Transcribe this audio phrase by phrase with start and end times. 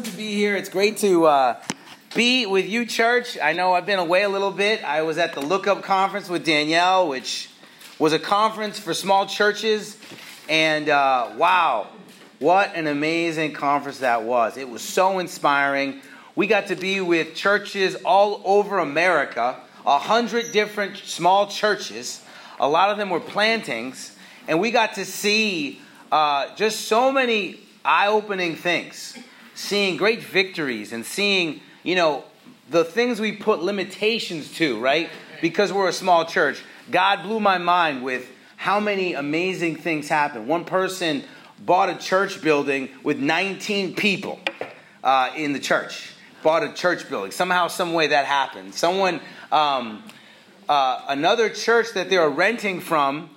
[0.00, 0.56] awesome to be here.
[0.56, 1.62] It's great to uh,
[2.14, 3.36] be with you, church.
[3.42, 4.82] I know I've been away a little bit.
[4.82, 7.50] I was at the Lookup Conference with Danielle, which
[7.98, 9.98] was a conference for small churches.
[10.48, 11.88] And uh, wow,
[12.38, 14.56] what an amazing conference that was.
[14.56, 16.00] It was so inspiring.
[16.34, 22.24] We got to be with churches all over America, a hundred different small churches.
[22.58, 24.16] A lot of them were plantings.
[24.48, 29.16] And we got to see uh, just so many eye opening things,
[29.60, 32.24] seeing great victories and seeing, you know,
[32.70, 35.10] the things we put limitations to, right?
[35.42, 36.62] Because we're a small church.
[36.90, 40.48] God blew my mind with how many amazing things happened.
[40.48, 41.24] One person
[41.58, 44.40] bought a church building with 19 people
[45.04, 46.12] uh, in the church.
[46.42, 47.30] Bought a church building.
[47.30, 48.74] Somehow, some way that happened.
[48.74, 49.20] Someone,
[49.52, 50.02] um,
[50.68, 53.30] uh, another church that they were renting from,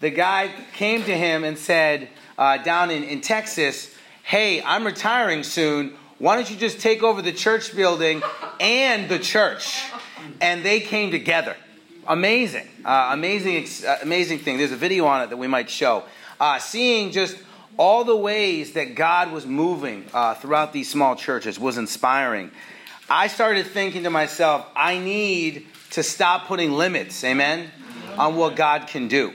[0.00, 3.94] the guy came to him and said, uh, down in, in Texas,
[4.28, 5.94] hey, I'm retiring soon.
[6.18, 8.22] Why don't you just take over the church building
[8.60, 9.82] and the church?
[10.42, 11.56] And they came together.
[12.06, 14.58] Amazing, uh, amazing, uh, amazing thing.
[14.58, 16.04] There's a video on it that we might show.
[16.38, 17.38] Uh, seeing just
[17.78, 22.50] all the ways that God was moving uh, throughout these small churches was inspiring.
[23.08, 27.70] I started thinking to myself, I need to stop putting limits, amen,
[28.18, 29.32] on what God can do.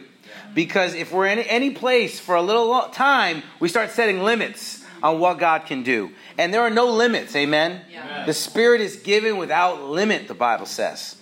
[0.53, 5.19] Because if we're in any place for a little time, we start setting limits on
[5.19, 6.11] what God can do.
[6.37, 7.81] And there are no limits, amen?
[7.91, 8.25] Yeah.
[8.25, 11.17] The Spirit is given without limit, the Bible says.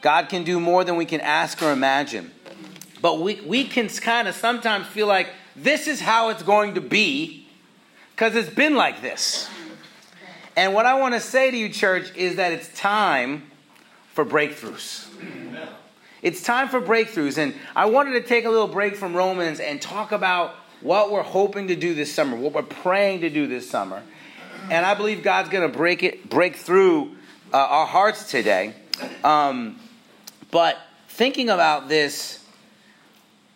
[0.00, 2.32] God can do more than we can ask or imagine.
[3.00, 6.80] But we, we can kind of sometimes feel like this is how it's going to
[6.80, 7.46] be
[8.10, 9.48] because it's been like this.
[10.56, 13.50] And what I want to say to you, church, is that it's time
[14.12, 15.06] for breakthroughs.
[16.20, 17.38] It's time for breakthroughs.
[17.38, 21.22] And I wanted to take a little break from Romans and talk about what we're
[21.22, 24.02] hoping to do this summer, what we're praying to do this summer.
[24.70, 27.16] And I believe God's going to break it, break through
[27.52, 28.74] uh, our hearts today.
[29.24, 29.78] Um,
[30.50, 32.44] but thinking about this,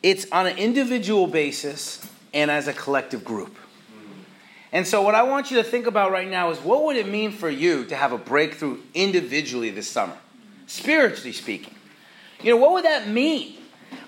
[0.03, 3.56] it's on an individual basis and as a collective group.
[4.72, 7.09] And so, what I want you to think about right now is what would it
[7.09, 10.16] mean for you to have a breakthrough individually this summer,
[10.66, 11.75] spiritually speaking?
[12.42, 13.56] You know, what would that mean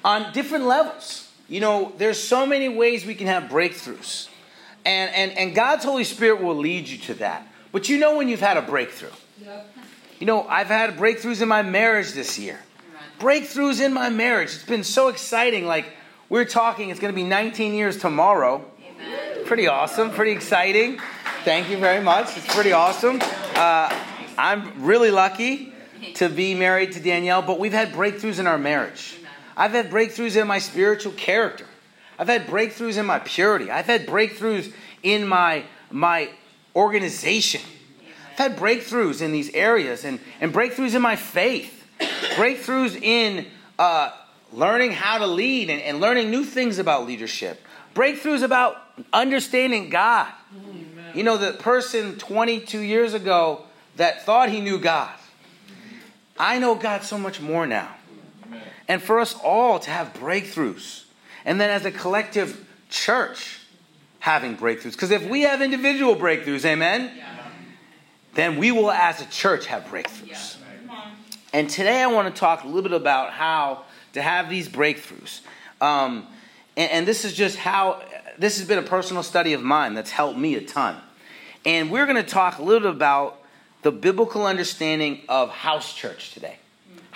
[0.05, 1.28] on different levels?
[1.49, 4.29] You know, there's so many ways we can have breakthroughs.
[4.85, 7.47] And, and, and God's Holy Spirit will lead you to that.
[7.73, 9.11] But you know when you've had a breakthrough.
[9.43, 9.77] Yep.
[10.19, 12.59] You know, I've had breakthroughs in my marriage this year.
[13.19, 14.55] Breakthroughs in my marriage.
[14.55, 15.67] It's been so exciting.
[15.67, 15.87] Like,
[16.29, 18.65] we're talking, it's going to be 19 years tomorrow.
[18.87, 19.45] Amen.
[19.47, 21.01] Pretty awesome, pretty exciting.
[21.45, 22.37] Thank you very much.
[22.37, 23.21] It's pretty awesome.
[23.55, 23.95] Uh,
[24.37, 25.73] I'm really lucky
[26.15, 29.18] to be married to Danielle, but we've had breakthroughs in our marriage.
[29.59, 31.67] I've had breakthroughs in my spiritual character.
[32.19, 33.71] I've had breakthroughs in my purity.
[33.71, 36.31] I've had breakthroughs in my, my
[36.75, 37.61] organization.
[38.33, 43.47] I've had breakthroughs in these areas and, and breakthroughs in my faith, breakthroughs in
[43.79, 44.13] uh,
[44.53, 47.61] learning how to lead and, and learning new things about leadership,
[47.95, 48.77] breakthroughs about
[49.13, 50.33] understanding God.
[51.15, 53.65] You know, the person 22 years ago
[53.97, 55.11] that thought he knew God
[56.39, 57.95] I know God so much more now.
[58.89, 61.05] And for us all to have breakthroughs.
[61.45, 63.61] And then as a collective church,
[64.21, 64.93] having breakthroughs.
[64.93, 67.13] Because if we have individual breakthroughs, amen,
[68.35, 70.57] then we will as a church have breakthroughs.
[71.53, 75.41] And today I want to talk a little bit about how to have these breakthroughs.
[75.81, 76.27] Um,
[76.77, 78.03] and, and this is just how,
[78.39, 80.97] this has been a personal study of mine that's helped me a ton.
[81.65, 83.41] And we're going to talk a little bit about
[83.83, 86.59] the biblical understanding of house church today.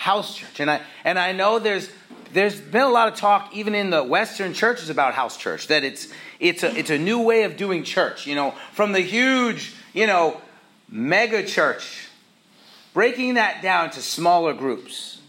[0.03, 0.59] House church.
[0.59, 1.89] And I and I know there's
[2.33, 5.85] there's been a lot of talk even in the western churches about house church that
[5.85, 6.09] it's
[6.41, 10.09] it's a it's a new way of doing church, you know, from the huge, you
[10.09, 10.41] know,
[10.89, 12.09] mega church
[12.93, 15.21] breaking that down to smaller groups.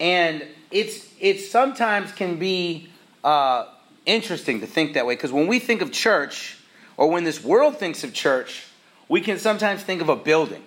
[0.00, 2.88] And it's it sometimes can be
[3.22, 3.66] uh,
[4.06, 6.56] interesting to think that way because when we think of church,
[6.96, 8.64] or when this world thinks of church,
[9.08, 10.62] we can sometimes think of a building.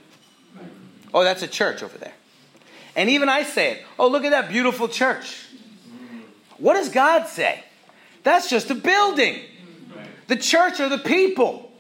[1.14, 2.14] Oh, that's a church over there.
[2.96, 3.86] And even I say it.
[3.98, 5.48] Oh, look at that beautiful church.
[6.58, 7.64] What does God say?
[8.24, 9.40] That's just a building.
[10.28, 11.72] The church are the people.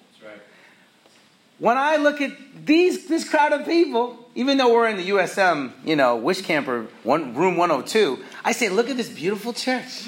[1.59, 2.31] When I look at
[2.65, 7.35] these this crowd of people, even though we're in the USM, you know, Wishcamper one,
[7.35, 10.07] room 102, I say, look at this beautiful church.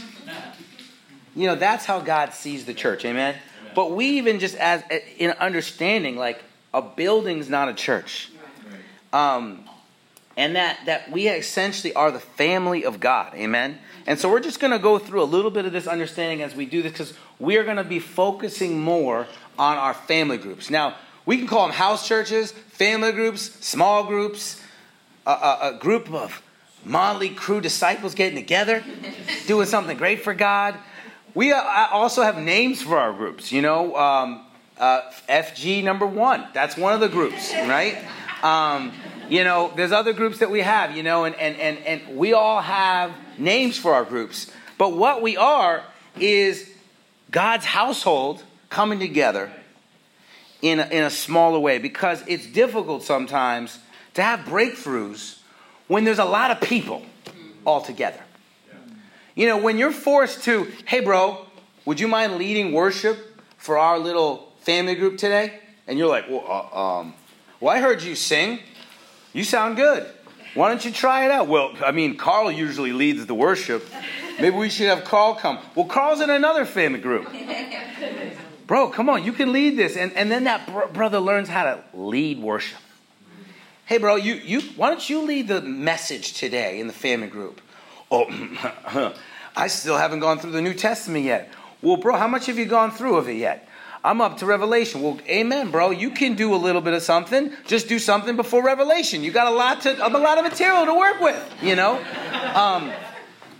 [1.35, 3.05] You know, that's how God sees the church.
[3.05, 3.35] Amen.
[3.75, 4.83] But we even just as
[5.17, 8.31] in understanding, like a building's not a church,
[9.11, 9.62] um,
[10.35, 13.33] and that that we essentially are the family of God.
[13.35, 13.79] Amen.
[14.05, 16.55] And so we're just going to go through a little bit of this understanding as
[16.55, 19.27] we do this because we are going to be focusing more
[19.57, 20.69] on our family groups.
[20.69, 20.95] Now,
[21.25, 24.61] We can call them house churches, family groups, small groups,
[25.25, 26.41] a, a, a group of
[26.83, 28.83] motley crew disciples getting together,
[29.47, 30.77] doing something great for God.
[31.33, 33.95] We also have names for our groups, you know.
[33.95, 34.45] Um,
[34.77, 37.97] uh, FG number one, that's one of the groups, right?
[38.43, 38.91] Um,
[39.29, 42.33] you know, there's other groups that we have, you know, and, and, and, and we
[42.33, 44.51] all have names for our groups.
[44.77, 45.83] But what we are
[46.19, 46.69] is
[47.31, 49.51] God's household coming together
[50.61, 53.79] in a, in a smaller way because it's difficult sometimes
[54.13, 55.39] to have breakthroughs
[55.87, 57.03] when there's a lot of people
[57.65, 58.21] all together.
[59.35, 61.45] You know, when you're forced to, hey, bro,
[61.85, 63.17] would you mind leading worship
[63.57, 65.59] for our little family group today?
[65.87, 67.13] And you're like, well, uh, um,
[67.59, 68.59] well, I heard you sing.
[69.33, 70.07] You sound good.
[70.53, 71.47] Why don't you try it out?
[71.47, 73.83] Well, I mean, Carl usually leads the worship.
[74.39, 75.57] Maybe we should have Carl come.
[75.75, 77.27] Well, Carl's in another family group.
[78.67, 79.97] Bro, come on, you can lead this.
[79.97, 82.77] And, and then that br- brother learns how to lead worship.
[83.85, 87.59] Hey, bro, you, you, why don't you lead the message today in the family group?
[88.09, 88.25] Oh,
[89.55, 91.51] I still haven't gone through the New Testament yet.
[91.81, 93.67] Well, bro, how much have you gone through of it yet?
[94.03, 95.01] I'm up to Revelation.
[95.01, 95.91] Well, amen, bro.
[95.91, 97.53] You can do a little bit of something.
[97.65, 99.23] Just do something before Revelation.
[99.23, 101.95] You got a lot to, a lot of material to work with, you know?
[102.53, 102.91] Um,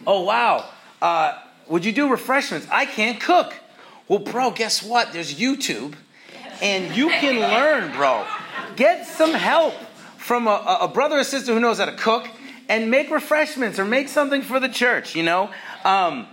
[0.05, 0.69] oh, wow.
[1.01, 2.67] Uh, would you do refreshments?
[2.69, 3.53] I can't cook.
[4.09, 5.13] Well, bro, guess what?
[5.13, 5.95] There's YouTube,
[6.61, 8.25] and you can learn, bro.
[8.75, 9.73] Get some help
[10.17, 12.27] from a, a brother or sister who knows how to cook
[12.67, 15.49] and make refreshments or make something for the church, you know?
[15.85, 16.27] Um,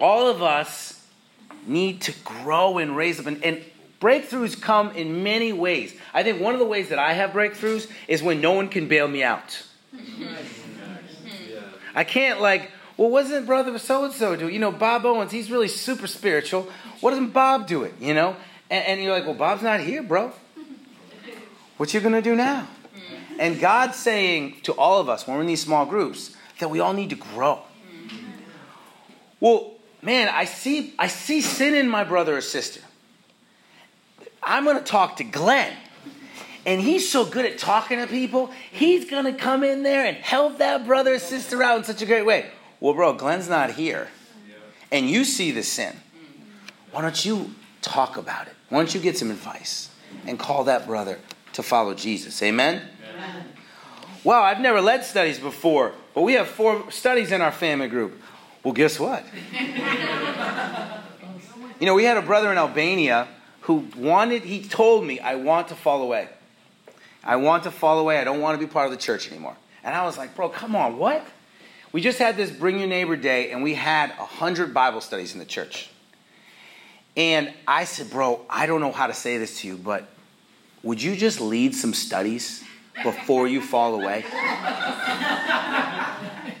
[0.00, 0.97] all of us
[1.66, 3.26] need to grow and raise up.
[3.26, 3.62] And, and
[4.00, 5.94] breakthroughs come in many ways.
[6.14, 8.88] I think one of the ways that I have breakthroughs is when no one can
[8.88, 9.62] bail me out.
[11.94, 14.48] I can't, like, well, wasn't brother so and so do?
[14.48, 14.52] it?
[14.52, 16.68] You know, Bob Owens, he's really super spiritual.
[17.00, 17.94] What doesn't Bob do it?
[18.00, 18.36] You know?
[18.70, 20.32] And, and you're like, well, Bob's not here, bro.
[21.76, 22.68] What you gonna do now?
[23.38, 26.80] And God's saying to all of us when we're in these small groups that we
[26.80, 27.60] all need to grow.
[29.38, 32.80] Well, man, I see I see sin in my brother or sister.
[34.42, 35.76] I'm gonna talk to Glenn.
[36.66, 40.58] And he's so good at talking to people, he's gonna come in there and help
[40.58, 42.50] that brother or sister out in such a great way.
[42.80, 44.08] Well, bro, Glenn's not here.
[44.90, 45.96] And you see the sin.
[46.92, 48.54] Why don't you talk about it?
[48.68, 49.90] Why don't you get some advice
[50.26, 51.18] and call that brother
[51.54, 52.42] to follow Jesus?
[52.42, 52.82] Amen?
[53.14, 53.44] Amen.
[54.24, 58.20] Wow, I've never led studies before, but we have four studies in our family group.
[58.62, 59.24] Well, guess what?
[61.80, 63.28] you know, we had a brother in Albania
[63.62, 66.28] who wanted, he told me, I want to fall away.
[67.22, 68.18] I want to fall away.
[68.18, 69.56] I don't want to be part of the church anymore.
[69.84, 71.24] And I was like, bro, come on, what?
[71.92, 75.38] We just had this Bring Your Neighbor Day, and we had 100 Bible studies in
[75.38, 75.90] the church.
[77.16, 80.06] And I said, Bro, I don't know how to say this to you, but
[80.84, 82.62] would you just lead some studies
[83.02, 84.24] before you fall away?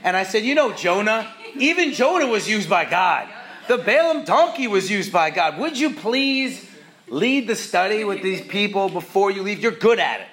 [0.02, 3.28] and I said, You know, Jonah, even Jonah was used by God.
[3.68, 5.58] The Balaam donkey was used by God.
[5.58, 6.66] Would you please
[7.08, 9.60] lead the study with these people before you leave?
[9.60, 10.26] You're good at it.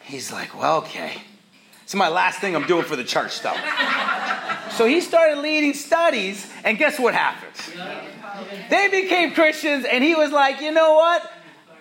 [0.00, 1.22] He's like, Well, okay.
[1.86, 3.56] It's my last thing I'm doing for the church stuff.
[4.72, 7.52] so he started leading studies, and guess what happened?
[8.68, 11.30] They became Christians, and he was like, you know what?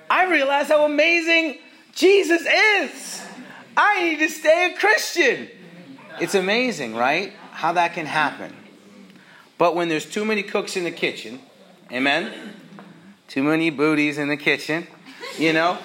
[0.08, 1.58] I realize how amazing
[1.94, 3.26] Jesus is.
[3.76, 5.50] I need to stay a Christian.
[6.22, 7.34] It's amazing, right?
[7.56, 8.54] How that can happen.
[9.58, 11.40] But when there's too many cooks in the kitchen,
[11.90, 12.34] amen?
[13.30, 14.88] Too many booties in the kitchen,
[15.40, 15.78] you know,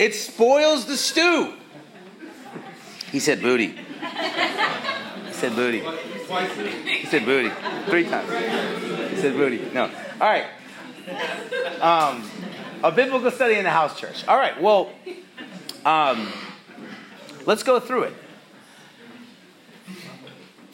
[0.00, 1.52] it spoils the stew.
[3.12, 3.76] He said booty.
[5.26, 5.80] He said booty.
[5.80, 7.50] He said booty.
[7.84, 8.30] Three times.
[9.10, 9.60] He said booty.
[9.74, 9.90] No.
[10.20, 10.46] All right.
[11.82, 12.26] Um,
[12.82, 14.26] a biblical study in the house church.
[14.26, 14.58] All right.
[14.58, 14.90] Well,
[15.84, 16.32] um,
[17.44, 18.14] let's go through it.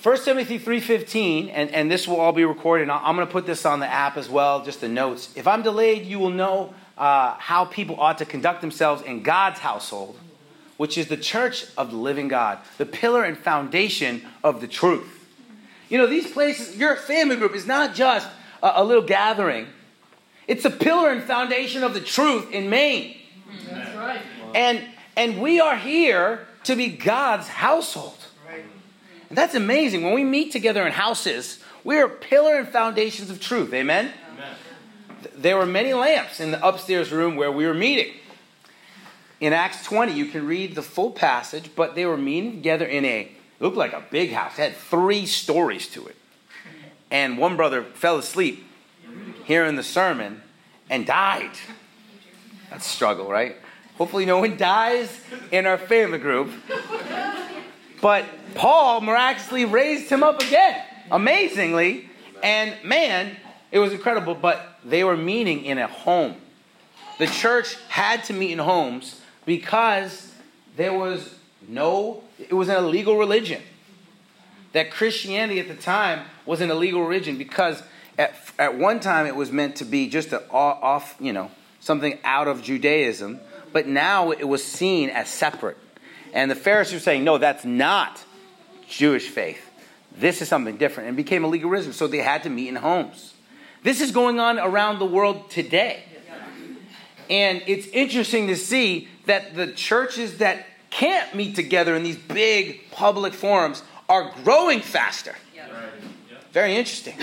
[0.02, 2.88] 1 Timothy 3.15, and, and this will all be recorded.
[2.88, 5.30] I'm going to put this on the app as well, just the notes.
[5.36, 9.60] If I'm delayed, you will know uh, how people ought to conduct themselves in God's
[9.60, 10.18] household–
[10.80, 15.28] which is the church of the living God, the pillar and foundation of the truth.
[15.90, 18.26] You know, these places, your family group is not just
[18.62, 19.66] a, a little gathering,
[20.48, 23.14] it's a pillar and foundation of the truth in Maine.
[23.68, 24.22] That's right.
[24.54, 24.82] And,
[25.18, 28.19] and we are here to be God's household.
[29.30, 30.02] And that's amazing.
[30.02, 33.72] When we meet together in houses, we are pillar and foundations of truth.
[33.72, 34.12] Amen?
[34.34, 34.56] Amen?
[35.36, 38.12] There were many lamps in the upstairs room where we were meeting.
[39.40, 43.04] In Acts 20, you can read the full passage, but they were meeting together in
[43.04, 44.58] a, it looked like a big house.
[44.58, 46.16] It had three stories to it.
[47.10, 48.66] And one brother fell asleep
[49.44, 50.42] hearing the sermon
[50.90, 51.52] and died.
[52.68, 53.56] That's struggle, right?
[53.96, 55.20] Hopefully, no one dies
[55.50, 56.50] in our family group.
[58.00, 62.08] But Paul miraculously raised him up again, amazingly.
[62.42, 63.36] And man,
[63.70, 64.34] it was incredible.
[64.34, 66.36] But they were meeting in a home.
[67.18, 70.32] The church had to meet in homes because
[70.76, 71.34] there was
[71.68, 73.60] no, it was an illegal religion.
[74.72, 77.82] That Christianity at the time was an illegal religion because
[78.16, 82.18] at, at one time it was meant to be just a off, you know, something
[82.24, 83.40] out of Judaism,
[83.72, 85.76] but now it was seen as separate.
[86.32, 88.24] And the Pharisees were saying, no, that's not
[88.88, 89.60] Jewish faith.
[90.16, 91.08] This is something different.
[91.08, 91.92] And became a legalism.
[91.92, 93.34] So they had to meet in homes.
[93.82, 96.04] This is going on around the world today.
[97.28, 102.90] And it's interesting to see that the churches that can't meet together in these big
[102.90, 105.36] public forums are growing faster.
[106.52, 107.14] Very interesting.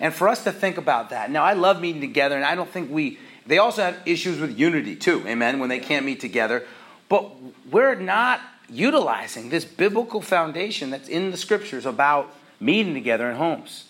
[0.00, 1.32] And for us to think about that.
[1.32, 4.56] Now, I love meeting together, and I don't think we, they also have issues with
[4.56, 6.64] unity too, amen, when they can't meet together.
[7.08, 7.30] But
[7.70, 13.84] we're not utilizing this biblical foundation that's in the scriptures about meeting together in homes.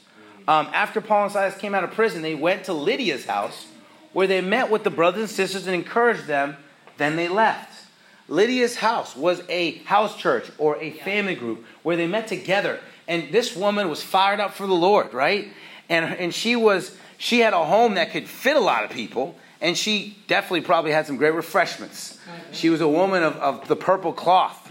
[0.48, 3.66] Um, after Paul and Silas came out of prison, they went to Lydia's house
[4.12, 6.56] where they met with the brothers and sisters and encouraged them.
[6.98, 7.86] Then they left.
[8.28, 12.80] Lydia's house was a house church or a family group where they met together.
[13.08, 15.48] And this woman was fired up for the Lord, right?
[15.88, 19.36] And, and she was she had a home that could fit a lot of people
[19.60, 22.18] and she definitely probably had some great refreshments.
[22.52, 24.70] She was a woman of, of the purple cloth,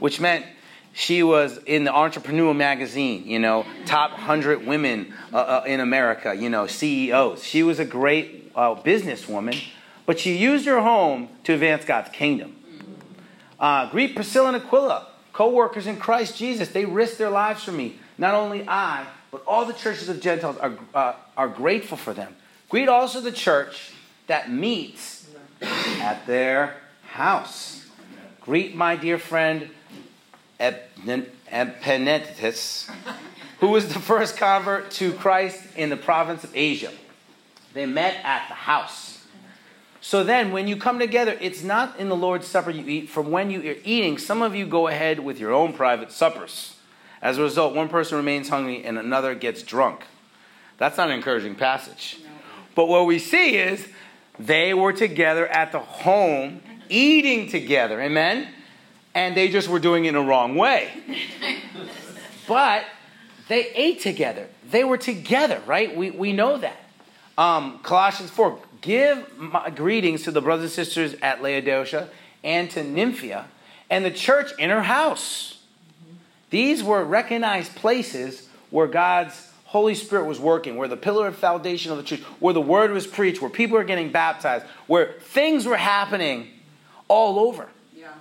[0.00, 0.44] which meant
[0.92, 6.34] she was in the Entrepreneur magazine, you know, top 100 women uh, uh, in America,
[6.34, 7.42] you know, CEOs.
[7.42, 9.60] She was a great uh, businesswoman,
[10.06, 12.56] but she used her home to advance God's kingdom.
[13.58, 16.68] Uh, greet Priscilla and Aquila, co workers in Christ Jesus.
[16.68, 17.98] They risked their lives for me.
[18.16, 22.36] Not only I, but all the churches of Gentiles are, uh, are grateful for them.
[22.68, 23.90] Greet also the church
[24.26, 25.28] that meets
[25.60, 26.76] at their
[27.06, 27.86] house.
[28.40, 29.70] Greet my dear friend
[31.50, 32.90] Epaenetus,
[33.60, 36.92] who was the first convert to Christ in the province of Asia.
[37.72, 39.24] They met at the house.
[40.00, 43.08] So then, when you come together, it's not in the Lord's Supper you eat.
[43.08, 46.76] From when you are eating, some of you go ahead with your own private suppers.
[47.22, 50.04] As a result, one person remains hungry and another gets drunk.
[50.76, 52.18] That's not an encouraging passage.
[52.74, 53.88] But what we see is
[54.38, 58.00] they were together at the home, eating together.
[58.00, 58.48] Amen?
[59.14, 60.90] And they just were doing it in a wrong way.
[62.48, 62.84] but
[63.48, 64.48] they ate together.
[64.70, 65.94] They were together, right?
[65.94, 66.80] We, we know that.
[67.36, 69.26] Um, Colossians 4 Give
[69.76, 72.08] greetings to the brothers and sisters at Laodicea
[72.42, 73.48] and to Nympha
[73.88, 75.62] and the church in her house.
[76.50, 81.90] These were recognized places where God's Holy Spirit was working, where the pillar of foundation
[81.90, 85.66] of the church, where the word was preached, where people were getting baptized, where things
[85.66, 86.46] were happening
[87.08, 87.68] all over.
[87.92, 88.12] Yeah.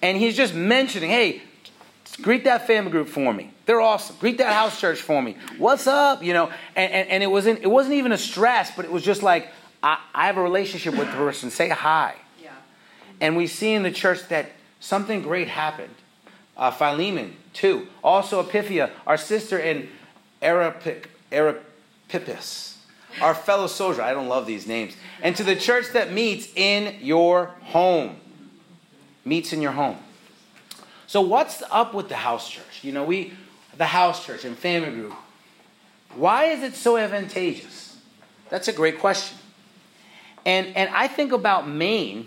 [0.00, 1.42] And he's just mentioning, hey,
[2.22, 3.50] greet that family group for me.
[3.66, 4.16] They're awesome.
[4.18, 5.36] Greet that house church for me.
[5.58, 6.22] What's up?
[6.22, 9.02] You know, and, and, and it wasn't it wasn't even a stress, but it was
[9.02, 9.48] just like,
[9.82, 11.50] I, I have a relationship with the person.
[11.50, 12.14] Say hi.
[12.42, 12.48] Yeah.
[13.20, 15.94] And we see in the church that something great happened.
[16.56, 17.88] Uh, Philemon, too.
[18.02, 19.90] Also Apphia, our sister in
[20.44, 21.58] Archippus,
[23.20, 24.02] our fellow soldier.
[24.02, 24.94] I don't love these names.
[25.22, 28.16] And to the church that meets in your home.
[29.24, 29.98] Meets in your home.
[31.06, 32.82] So what's up with the house church?
[32.82, 33.32] You know, we
[33.76, 35.14] the house church and family group.
[36.14, 37.96] Why is it so advantageous?
[38.50, 39.38] That's a great question.
[40.44, 42.26] And and I think about Maine.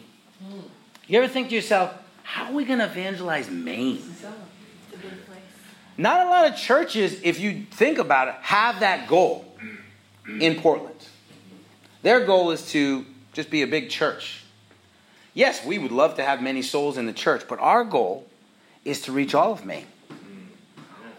[1.08, 1.94] You ever think to yourself,
[2.24, 4.02] how are we going to evangelize Maine?
[5.98, 9.46] Not a lot of churches, if you think about it, have that goal
[10.40, 10.96] in Portland.
[12.04, 14.44] Their goal is to just be a big church.
[15.34, 18.28] Yes, we would love to have many souls in the church, but our goal
[18.86, 19.86] is to reach all of Maine.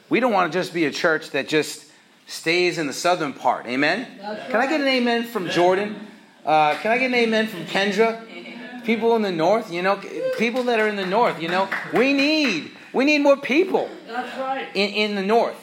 [0.08, 1.84] We don't want to just be a church that just
[2.26, 3.66] stays in the southern part.
[3.66, 4.06] Amen?
[4.48, 5.96] Can I get an amen from Jordan?
[6.44, 8.84] Uh, can I get an amen from Kendra?
[8.84, 10.00] People in the north, you know,
[10.38, 14.68] people that are in the north, you know, we need we need more people right.
[14.74, 15.56] in, in the north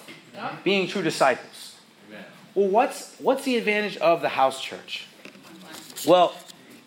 [0.63, 1.77] being true disciples.
[2.09, 2.25] Amen.
[2.53, 5.07] Well, what's, what's the advantage of the house church?
[6.05, 6.35] Well,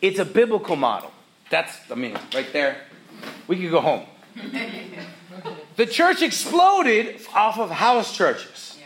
[0.00, 1.10] it's a biblical model.
[1.50, 2.78] That's, I mean, right there.
[3.46, 4.04] We could go home.
[5.76, 8.78] the church exploded off of house churches.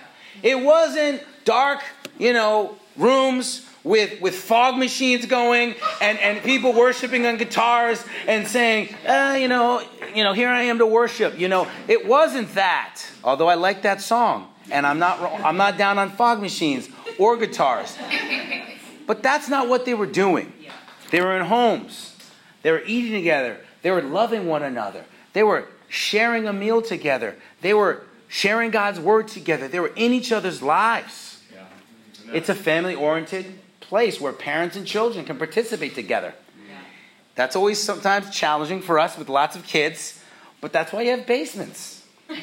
[0.43, 1.81] It wasn't dark,
[2.19, 8.47] you know, rooms with, with fog machines going and, and people worshiping on guitars and
[8.47, 9.83] saying, uh, you know,
[10.15, 11.39] you know, here I am to worship.
[11.39, 13.01] You know, it wasn't that.
[13.25, 17.37] Although I like that song, and I'm not I'm not down on fog machines or
[17.37, 17.97] guitars.
[19.07, 20.53] But that's not what they were doing.
[21.11, 22.17] They were in homes.
[22.63, 23.59] They were eating together.
[23.83, 25.05] They were loving one another.
[25.33, 27.37] They were sharing a meal together.
[27.61, 29.67] They were sharing God's word together.
[29.67, 31.43] They were in each other's lives.
[32.33, 33.59] It's a family oriented
[33.93, 36.33] place where parents and children can participate together.
[36.67, 36.79] Yeah.
[37.35, 40.19] That's always sometimes challenging for us with lots of kids,
[40.63, 42.03] but that's why you have basements.
[42.31, 42.39] no,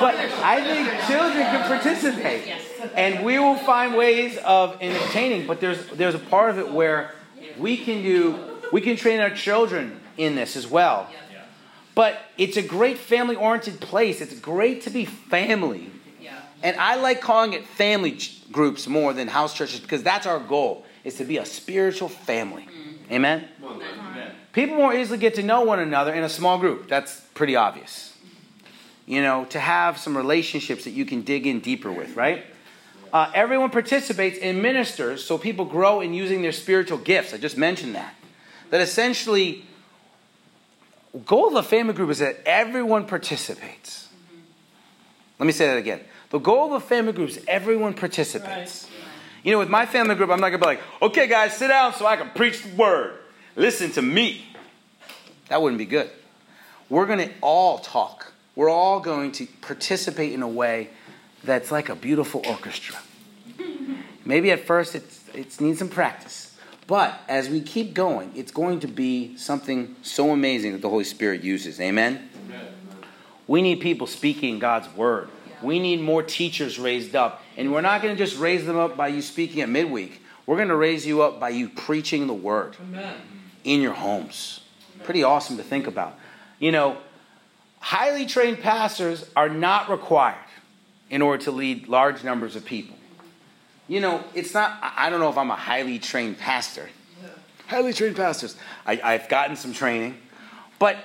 [0.00, 0.14] but
[0.54, 2.56] I think children can participate.
[2.94, 7.10] And we will find ways of entertaining, but there's there's a part of it where
[7.58, 8.38] we can do
[8.72, 11.10] we can train our children in this as well.
[11.94, 14.22] But it's a great family oriented place.
[14.22, 15.90] It's great to be family.
[16.62, 18.18] And I like calling it family
[18.50, 22.62] groups more than house churches because that's our goal is to be a spiritual family.
[22.62, 23.12] Mm.
[23.12, 23.48] Amen?
[23.64, 24.32] Amen?
[24.52, 26.88] People more easily get to know one another in a small group.
[26.88, 28.16] That's pretty obvious.
[29.06, 32.44] You know, to have some relationships that you can dig in deeper with, right?
[33.12, 37.34] Uh, everyone participates in ministers so people grow in using their spiritual gifts.
[37.34, 38.14] I just mentioned that.
[38.70, 39.64] That essentially
[41.26, 44.08] goal of the family group is that everyone participates.
[44.08, 44.40] Mm-hmm.
[45.40, 46.00] Let me say that again.
[46.32, 48.84] The goal of a family group is everyone participates.
[48.84, 49.44] Right.
[49.44, 51.68] You know, with my family group, I'm not going to be like, okay, guys, sit
[51.68, 53.18] down so I can preach the word.
[53.54, 54.42] Listen to me.
[55.48, 56.08] That wouldn't be good.
[56.88, 58.32] We're going to all talk.
[58.56, 60.88] We're all going to participate in a way
[61.44, 62.96] that's like a beautiful orchestra.
[64.24, 66.56] Maybe at first it's, it needs some practice.
[66.86, 71.04] But as we keep going, it's going to be something so amazing that the Holy
[71.04, 71.78] Spirit uses.
[71.78, 72.30] Amen?
[72.46, 72.66] Amen.
[73.46, 75.28] We need people speaking God's word.
[75.62, 77.42] We need more teachers raised up.
[77.56, 80.22] And we're not going to just raise them up by you speaking at midweek.
[80.46, 83.16] We're going to raise you up by you preaching the word Amen.
[83.64, 84.60] in your homes.
[85.04, 86.18] Pretty awesome to think about.
[86.58, 86.96] You know,
[87.80, 90.36] highly trained pastors are not required
[91.10, 92.96] in order to lead large numbers of people
[93.88, 96.88] you know, it's not, I don't know if I'm a highly trained pastor.
[97.66, 98.56] Highly trained pastors.
[98.86, 100.16] I, I've gotten some training,
[100.78, 100.96] but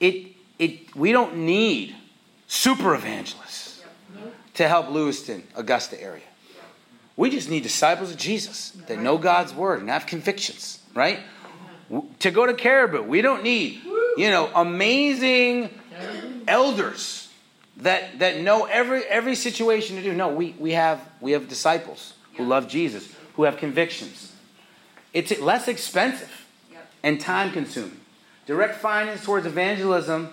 [0.00, 1.94] it, it, we don't need
[2.46, 3.63] super evangelists
[4.54, 6.22] to help Lewiston, Augusta area.
[7.16, 11.20] We just need disciples of Jesus that know God's word and have convictions, right?
[12.20, 13.82] To go to Caribou, we don't need,
[14.16, 15.70] you know, amazing
[16.48, 17.28] elders
[17.78, 20.12] that, that know every, every situation to do.
[20.12, 24.32] No, we, we, have, we have disciples who love Jesus, who have convictions.
[25.12, 26.46] It's less expensive
[27.02, 28.00] and time consuming.
[28.46, 30.32] Direct finance towards evangelism,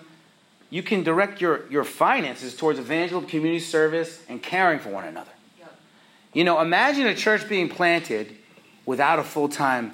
[0.72, 5.32] you can direct your, your finances towards evangelism, community service, and caring for one another.
[5.60, 5.80] Yep.
[6.34, 8.36] You know, imagine a church being planted
[8.86, 9.92] without a full time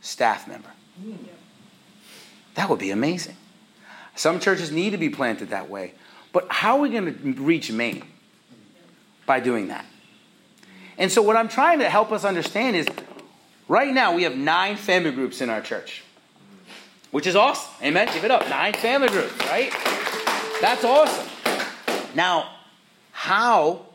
[0.00, 0.70] staff member.
[1.04, 1.18] Yep.
[2.54, 3.36] That would be amazing.
[4.14, 5.92] Some churches need to be planted that way.
[6.32, 8.02] But how are we going to reach Maine
[9.26, 9.84] by doing that?
[10.98, 12.86] And so, what I'm trying to help us understand is
[13.68, 16.02] right now we have nine family groups in our church,
[17.10, 17.72] which is awesome.
[17.82, 18.08] Amen?
[18.12, 18.48] Give it up.
[18.48, 19.72] Nine family groups, right?
[20.60, 21.28] That's awesome.
[22.14, 22.50] Now,
[23.12, 23.86] how,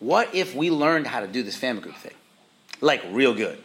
[0.00, 2.14] what if we learned how to do this family group thing?
[2.80, 3.58] Like, real good.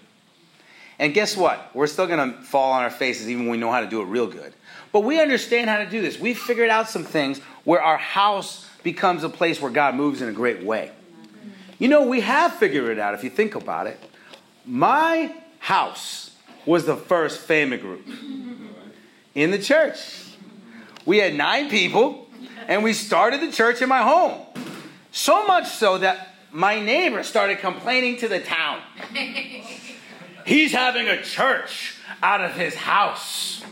[0.99, 1.69] And guess what?
[1.75, 4.01] We're still going to fall on our faces even when we know how to do
[4.01, 4.53] it real good.
[4.91, 6.19] But we understand how to do this.
[6.19, 10.29] We've figured out some things where our house becomes a place where God moves in
[10.29, 10.91] a great way.
[11.77, 13.99] You know, we have figured it out if you think about it.
[14.65, 16.31] My house
[16.67, 18.06] was the first family group
[19.34, 19.97] in the church.
[21.06, 22.27] We had nine people,
[22.67, 24.41] and we started the church in my home.
[25.12, 28.82] So much so that my neighbor started complaining to the town.
[30.45, 33.63] He's having a church out of his house.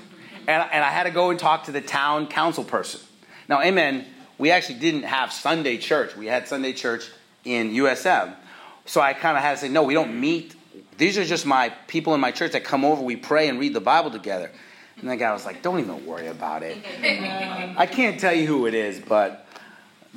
[0.48, 3.02] And, and I had to go and talk to the town council person.
[3.50, 4.06] Now, amen,
[4.38, 6.16] we actually didn't have Sunday church.
[6.16, 7.10] We had Sunday church
[7.44, 8.36] in USM.
[8.86, 10.56] So I kind of had to say, no, we don't meet.
[10.98, 13.74] These are just my people in my church that come over, we pray and read
[13.74, 14.52] the Bible together.
[14.98, 16.78] And the guy was like, don't even worry about it.
[17.78, 19.46] I can't tell you who it is, but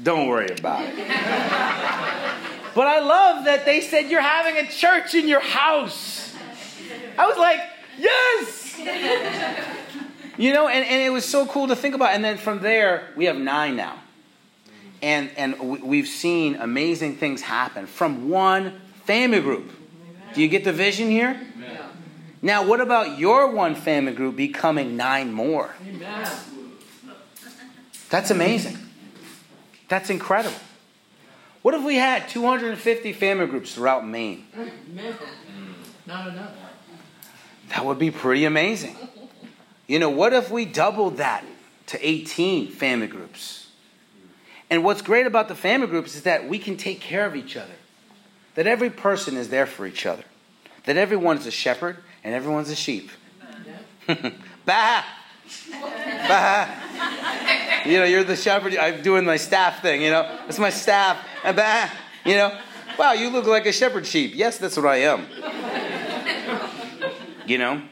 [0.01, 0.97] don't worry about it.
[0.97, 6.33] but I love that they said, you're having a church in your house.
[7.19, 7.61] I was like,
[7.99, 8.79] yes!
[10.39, 12.15] You know, and, and it was so cool to think about.
[12.15, 13.99] And then from there, we have nine now.
[15.03, 19.73] And, and we've seen amazing things happen from one family group.
[20.35, 21.41] Do you get the vision here?
[22.41, 25.75] Now, what about your one family group becoming nine more?
[28.11, 28.79] That's amazing.
[29.89, 30.59] That's incredible.
[31.63, 34.47] What if we had 250 family groups throughout Maine?
[36.07, 36.53] Not enough.
[37.71, 38.97] That would be pretty amazing.
[39.87, 41.45] You know, what if we doubled that
[41.87, 43.69] to 18 family groups?
[44.71, 47.57] And what's great about the family groups is that we can take care of each
[47.57, 47.75] other,
[48.59, 50.25] that every person is there for each other,
[50.85, 53.09] that everyone's a shepherd and everyone's a sheep.
[54.09, 55.05] bah!
[56.27, 56.69] bah!
[57.87, 58.77] You know, you're the shepherd.
[58.77, 60.41] I'm doing my staff thing, you know.
[60.49, 61.25] It's my staff.
[61.45, 61.89] And bah!
[62.25, 62.59] You know,
[62.99, 64.33] wow, you look like a shepherd sheep.
[64.35, 65.27] Yes, that's what I am.
[67.47, 67.83] You know?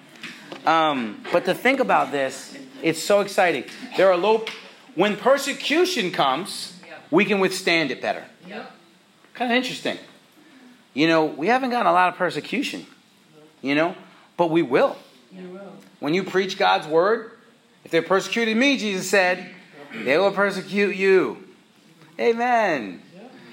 [0.66, 3.66] Um, but to think about this, it's so exciting.
[3.96, 4.44] There are low,
[4.96, 6.76] when persecution comes,
[7.12, 8.24] we can withstand it better.
[9.32, 9.98] Kind of interesting.
[10.96, 12.86] You know, we haven't gotten a lot of persecution,
[13.60, 13.94] you know,
[14.38, 14.96] but we will.
[16.00, 17.32] When you preach God's word,
[17.84, 19.46] if they persecuted me, Jesus said,
[19.92, 21.44] they will persecute you.
[22.18, 23.02] Amen.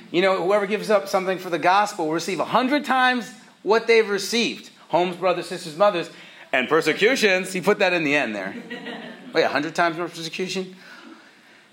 [0.09, 3.29] You know, whoever gives up something for the gospel will receive a hundred times
[3.61, 4.69] what they've received.
[4.87, 6.09] Homes, brothers, sisters, mothers,
[6.53, 7.51] and persecutions.
[7.51, 8.55] He put that in the end there.
[9.33, 10.77] Wait, a hundred times more persecution?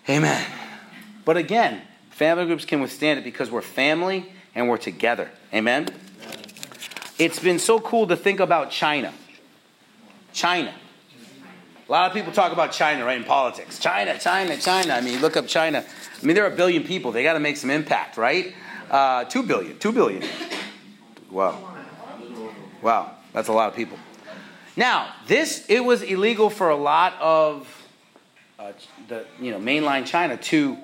[0.09, 0.45] Amen.
[1.25, 5.31] But again, family groups can withstand it because we're family and we're together.
[5.53, 5.89] Amen?
[7.19, 9.13] It's been so cool to think about China.
[10.33, 10.75] China.
[11.89, 13.79] A lot of people talk about China, right, in politics.
[13.79, 14.95] China, China, China.
[14.95, 15.85] I mean, look up China.
[15.85, 17.13] I mean, there are a billion people.
[17.13, 18.55] They got to make some impact, right?
[18.91, 19.79] Uh, two billion.
[19.79, 20.23] Two billion.
[21.31, 21.59] Wow.
[22.81, 23.17] Wow.
[23.33, 23.99] That's a lot of people.
[24.77, 27.87] Now, this, it was illegal for a lot of
[28.59, 28.73] uh,
[29.09, 30.79] the, you know, mainline China to,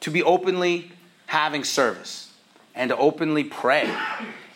[0.00, 0.90] to be openly
[1.26, 2.31] having service
[2.74, 3.94] and to openly pray.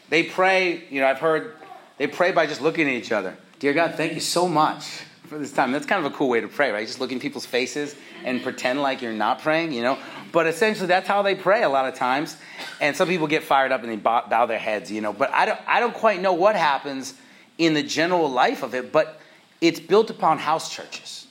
[0.09, 1.57] They pray, you know, I've heard,
[1.99, 3.37] they pray by just looking at each other.
[3.59, 5.73] Dear God, thank you so much for this time.
[5.73, 6.87] That's kind of a cool way to pray, right?
[6.87, 9.99] Just look in people's faces and pretend like you're not praying, you know?
[10.33, 12.37] But essentially, that's how they pray a lot of times.
[12.81, 15.13] And some people get fired up and they bow, bow their heads, you know?
[15.13, 17.15] But I don't, I don't quite know what happens
[17.59, 19.21] in the general life of it, but
[19.61, 21.27] it's built upon house churches.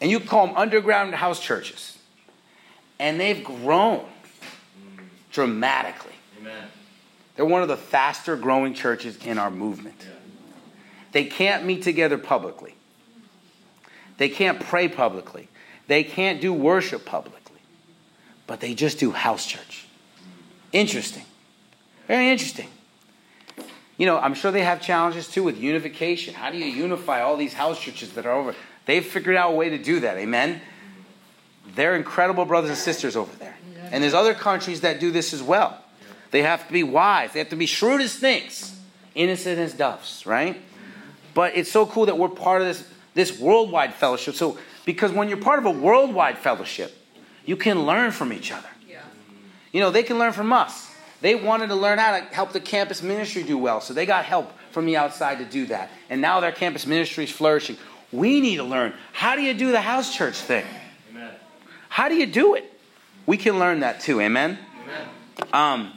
[0.00, 1.96] And you call them underground house churches.
[2.98, 4.04] And they've grown
[5.34, 6.14] dramatically.
[6.40, 6.68] Amen.
[7.36, 9.96] They're one of the faster growing churches in our movement.
[10.00, 10.14] Yeah.
[11.12, 12.74] They can't meet together publicly.
[14.16, 15.48] They can't pray publicly.
[15.88, 17.60] They can't do worship publicly.
[18.46, 19.86] But they just do house church.
[20.72, 21.24] Interesting.
[22.06, 22.68] Very interesting.
[23.96, 26.34] You know, I'm sure they have challenges too with unification.
[26.34, 28.54] How do you unify all these house churches that are over?
[28.86, 30.16] They've figured out a way to do that.
[30.16, 30.60] Amen.
[31.74, 33.56] They're incredible brothers and sisters over there.
[33.94, 35.78] And there's other countries that do this as well.
[36.32, 37.32] They have to be wise.
[37.32, 38.76] They have to be shrewd as snakes,
[39.14, 40.60] innocent as doves, right?
[41.32, 44.34] But it's so cool that we're part of this, this worldwide fellowship.
[44.34, 46.92] So, because when you're part of a worldwide fellowship,
[47.44, 48.66] you can learn from each other.
[48.88, 48.98] Yeah.
[49.70, 50.90] You know, they can learn from us.
[51.20, 54.24] They wanted to learn how to help the campus ministry do well, so they got
[54.24, 55.88] help from the outside to do that.
[56.10, 57.76] And now their campus ministry is flourishing.
[58.10, 60.66] We need to learn how do you do the house church thing?
[61.10, 61.30] Amen.
[61.90, 62.72] How do you do it?
[63.26, 64.20] We can learn that too.
[64.20, 64.58] Amen.
[64.82, 65.08] Amen.
[65.52, 65.92] Um,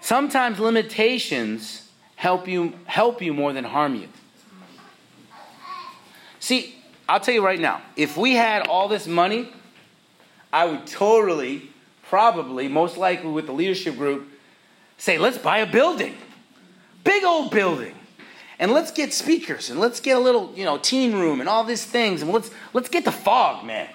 [0.00, 4.08] sometimes limitations help you help you more than harm you.
[6.40, 6.74] See,
[7.08, 9.50] I'll tell you right now, if we had all this money,
[10.52, 11.70] I would totally
[12.02, 14.28] probably, most likely with the leadership group,
[14.98, 16.14] say, let's buy a building.
[17.02, 17.94] Big old building.
[18.58, 21.64] And let's get speakers and let's get a little, you know, teen room and all
[21.64, 22.22] these things.
[22.22, 23.88] And let's let's get the fog, man.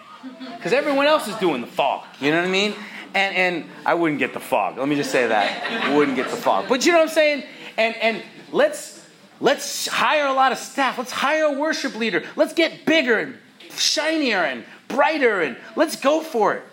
[0.55, 2.05] Because everyone else is doing the fog.
[2.19, 2.73] You know what I mean?
[3.13, 4.77] And and I wouldn't get the fog.
[4.77, 5.86] Let me just say that.
[5.86, 6.67] I wouldn't get the fog.
[6.69, 7.43] But you know what I'm saying?
[7.77, 9.05] And and let's
[9.39, 10.97] let's hire a lot of staff.
[10.97, 12.23] Let's hire a worship leader.
[12.36, 13.38] Let's get bigger and
[13.71, 16.63] shinier and brighter and let's go for it.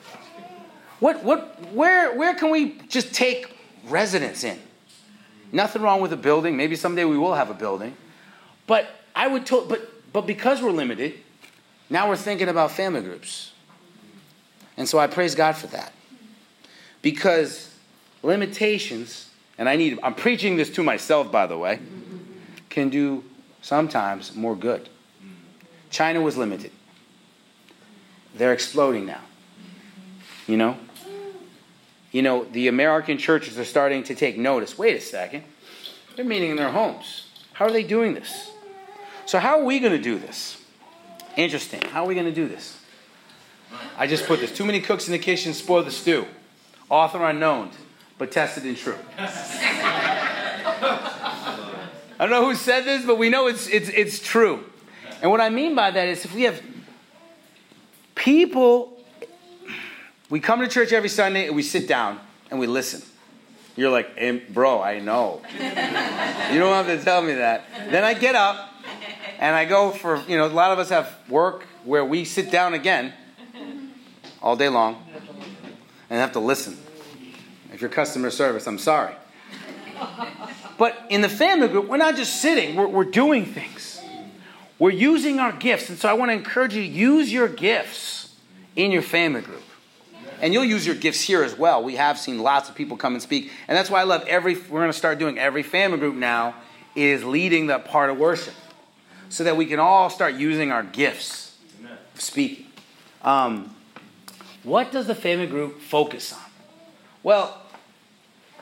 [0.99, 3.55] What, what, where, where can we just take
[3.89, 4.59] residence in?
[5.53, 6.57] Nothing wrong with a building.
[6.57, 7.97] Maybe someday we will have a building.
[8.67, 11.15] But I would to, but but because we're limited,
[11.89, 13.53] now we're thinking about family groups.
[14.77, 15.93] And so I praise God for that.
[17.03, 17.75] Because
[18.23, 21.79] limitations, and I need I'm preaching this to myself by the way,
[22.69, 23.25] can do
[23.63, 24.89] sometimes more good.
[25.91, 26.73] China was limited.
[28.35, 29.23] They're exploding now.
[30.47, 30.77] You know?
[32.13, 34.79] You know, the American churches are starting to take notice.
[34.79, 35.45] Wait a second.
[36.15, 37.27] They're meeting in their homes.
[37.53, 38.53] How are they doing this?
[39.27, 40.63] So, how are we going to do this?
[41.37, 41.83] Interesting.
[41.83, 42.81] How are we going to do this?
[43.99, 44.53] I just put this.
[44.53, 46.27] Too many cooks in the kitchen spoil the stew.
[46.89, 47.71] Author unknown,
[48.17, 48.97] but tested and true.
[52.19, 54.65] I don't know who said this, but we know it's, it's, it's true.
[55.21, 56.63] And what I mean by that is if we have
[58.15, 58.97] people
[60.29, 62.19] we come to church every Sunday and we sit down
[62.51, 63.03] and we listen.
[63.77, 65.43] You're like, hey, bro, I know.
[65.53, 67.65] you don't have to tell me that.
[67.91, 68.76] Then I get up
[69.39, 72.51] and I go for, you know, a lot of us have work where we sit
[72.51, 73.13] down again
[74.43, 75.03] all day long
[76.11, 76.77] and have to listen.
[77.73, 79.15] If you're customer service, I'm sorry.
[80.79, 84.01] but in the family group, we're not just sitting, we're, we're doing things.
[84.79, 85.89] We're using our gifts.
[85.89, 88.35] And so I want to encourage you use your gifts
[88.75, 89.63] in your family group.
[90.41, 91.83] And you'll use your gifts here as well.
[91.83, 93.51] We have seen lots of people come and speak.
[93.69, 96.55] And that's why I love every, we're going to start doing every family group now
[96.95, 98.53] is leading that part of worship.
[99.29, 101.57] So that we can all start using our gifts
[102.15, 102.67] of speaking.
[103.23, 103.75] Um,
[104.63, 106.41] what does the family group focus on?
[107.23, 107.61] Well,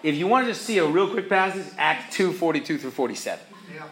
[0.03, 3.45] if you want to just see a real quick passage, Acts 2 42 through 47.
[3.75, 3.83] Yeah.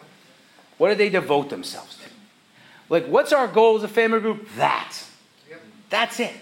[0.78, 2.02] What do they devote themselves to?
[2.88, 4.46] Like, what's our goal as a family group?
[4.56, 4.94] That.
[5.48, 5.62] Yep.
[5.88, 6.34] That's it.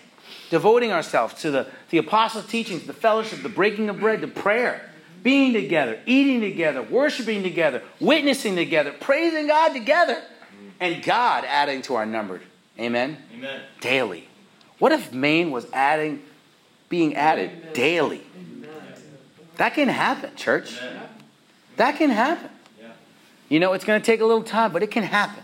[0.50, 4.89] Devoting ourselves to the, the apostles' teachings, the fellowship, the breaking of bread, the prayer,
[5.22, 10.22] being together, eating together, worshiping together, witnessing together, praising God together,
[10.80, 12.40] and God adding to our number.
[12.78, 13.18] Amen?
[13.34, 13.60] Amen.
[13.80, 14.28] Daily.
[14.78, 16.22] What if Maine was adding,
[16.88, 17.72] being added Amen.
[17.74, 18.22] daily?
[19.58, 20.80] That can happen, church.
[21.76, 22.50] That can happen.
[23.50, 25.42] You know, it's going to take a little time, but it can happen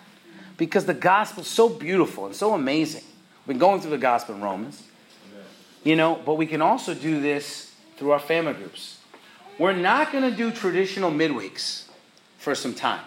[0.57, 3.03] because the gospel is so beautiful and so amazing.
[3.41, 4.83] We've been going through the gospel in Romans,
[5.85, 8.96] you know, but we can also do this through our family groups.
[9.59, 11.85] We're not going to do traditional midweeks
[12.39, 13.01] for some time.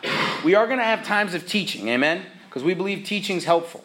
[0.43, 2.25] We are going to have times of teaching, amen?
[2.47, 3.83] Because we believe teaching is helpful.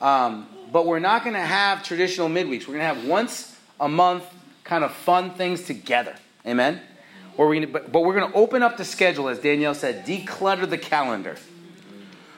[0.00, 2.60] Um, but we're not going to have traditional midweeks.
[2.66, 4.24] We're going to have once a month
[4.64, 6.16] kind of fun things together.
[6.46, 6.80] Amen?
[7.36, 10.68] Where we, but, but we're going to open up the schedule, as Danielle said, declutter
[10.68, 11.36] the calendar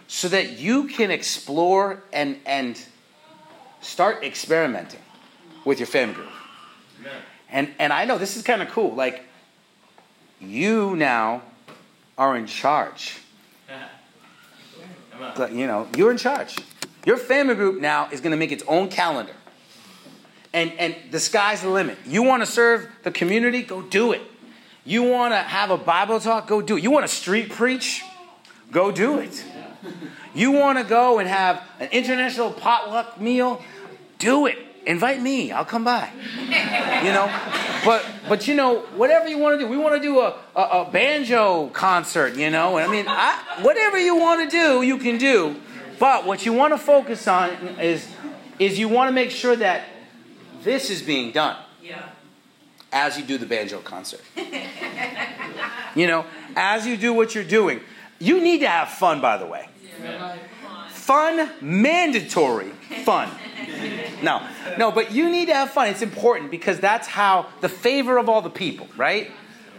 [0.09, 2.83] so that you can explore and, and
[3.81, 5.01] start experimenting
[5.65, 6.29] with your family group.
[7.51, 8.95] And, and I know this is kind of cool.
[8.95, 9.25] Like,
[10.41, 11.43] you now
[12.17, 13.19] are in charge.
[15.51, 16.57] You know, you're in charge.
[17.05, 19.33] Your family group now is going to make its own calendar.
[20.53, 21.99] And, and the sky's the limit.
[22.07, 23.63] You want to serve the community?
[23.63, 24.23] Go do it.
[24.85, 26.47] You want to have a Bible talk?
[26.47, 26.85] Go do it.
[26.85, 28.03] You want to street preach?
[28.71, 29.45] Go do it.
[30.35, 33.63] You want to go and have an international potluck meal?
[34.19, 34.59] Do it.
[34.89, 35.53] Invite me.
[35.53, 36.11] I'll come by.
[37.05, 37.31] You know,
[37.85, 39.71] but but you know whatever you want to do.
[39.71, 42.37] We want to do a, a, a banjo concert.
[42.37, 45.57] You know, and I mean, I, whatever you want to do, you can do.
[45.99, 48.09] But what you want to focus on is
[48.59, 49.85] is you want to make sure that
[50.63, 51.57] this is being done.
[51.83, 52.09] Yeah.
[52.91, 54.23] As you do the banjo concert.
[55.95, 56.25] you know,
[56.57, 57.81] as you do what you're doing.
[58.19, 59.69] You need to have fun, by the way.
[60.03, 60.37] Yeah.
[60.89, 62.71] Fun, mandatory
[63.05, 63.31] fun.
[64.23, 65.89] no, no, but you need to have fun.
[65.89, 69.31] It's important because that's how the favor of all the people, right?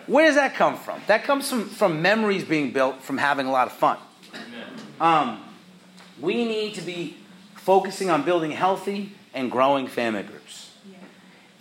[0.07, 1.01] Where does that come from?
[1.07, 3.97] That comes from, from memories being built from having a lot of fun.
[4.99, 5.43] Um,
[6.19, 7.15] we need to be
[7.55, 10.71] focusing on building healthy and growing family groups.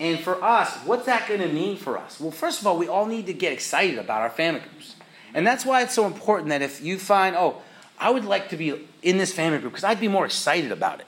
[0.00, 2.20] And for us, what's that going to mean for us?
[2.20, 4.94] Well, first of all, we all need to get excited about our family groups.
[5.34, 7.60] And that's why it's so important that if you find, oh,
[7.98, 11.00] I would like to be in this family group because I'd be more excited about
[11.00, 11.06] it.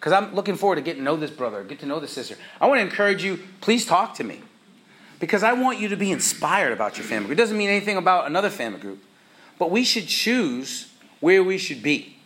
[0.00, 2.34] Because I'm looking forward to getting to know this brother, get to know this sister.
[2.58, 4.40] I want to encourage you, please talk to me.
[5.18, 7.38] Because I want you to be inspired about your family group.
[7.38, 9.04] It doesn't mean anything about another family group.
[9.58, 12.16] But we should choose where we should be.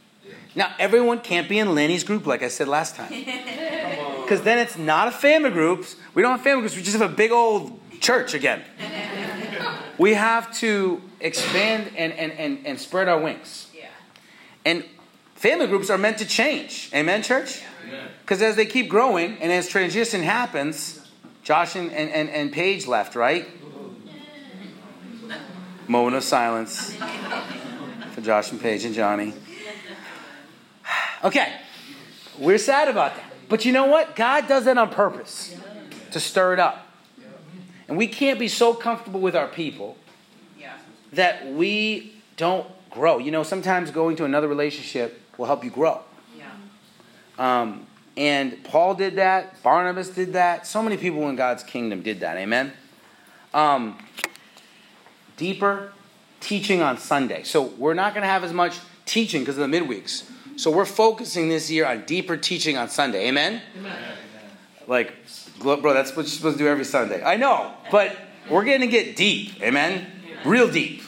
[0.55, 3.11] Now, everyone can't be in Lenny's group, like I said last time.
[4.23, 5.85] because then it's not a family group.
[6.15, 6.77] We don't have family groups.
[6.77, 8.63] We just have a big old church again.
[9.99, 13.69] we have to expand and, and, and, and spread our wings.
[13.75, 13.89] Yeah.
[14.65, 14.85] And
[15.45, 16.89] family groups are meant to change.
[16.95, 17.61] Amen, church?
[18.23, 21.07] Because as they keep growing and as transition happens,
[21.43, 23.47] Josh and, and, and, and Paige left, right?
[25.87, 26.97] Moment of silence
[28.13, 29.35] for Josh and Paige and Johnny.
[31.23, 31.55] Okay,
[32.39, 33.25] we're sad about that.
[33.49, 34.15] But you know what?
[34.15, 35.57] God does that on purpose
[36.11, 36.87] to stir it up.
[37.89, 39.97] And we can't be so comfortable with our people
[41.13, 43.17] that we don't grow.
[43.17, 46.01] You know, sometimes going to another relationship will help you grow.
[47.39, 49.63] Um, and Paul did that.
[49.63, 50.67] Barnabas did that.
[50.67, 52.37] So many people in God's kingdom did that.
[52.37, 52.73] Amen.
[53.53, 53.99] Um,
[55.37, 55.93] deeper
[56.41, 57.43] teaching on Sunday.
[57.43, 60.31] So we're not going to have as much teaching because of the midweeks.
[60.57, 63.29] So we're focusing this year on deeper teaching on Sunday.
[63.29, 63.61] Amen?
[63.79, 64.17] Amen.
[64.87, 65.13] Like,
[65.59, 67.23] bro, that's what you're supposed to do every Sunday.
[67.25, 68.17] I know, but
[68.49, 69.61] we're going to get deep.
[69.63, 70.07] Amen?
[70.45, 71.03] Real deep.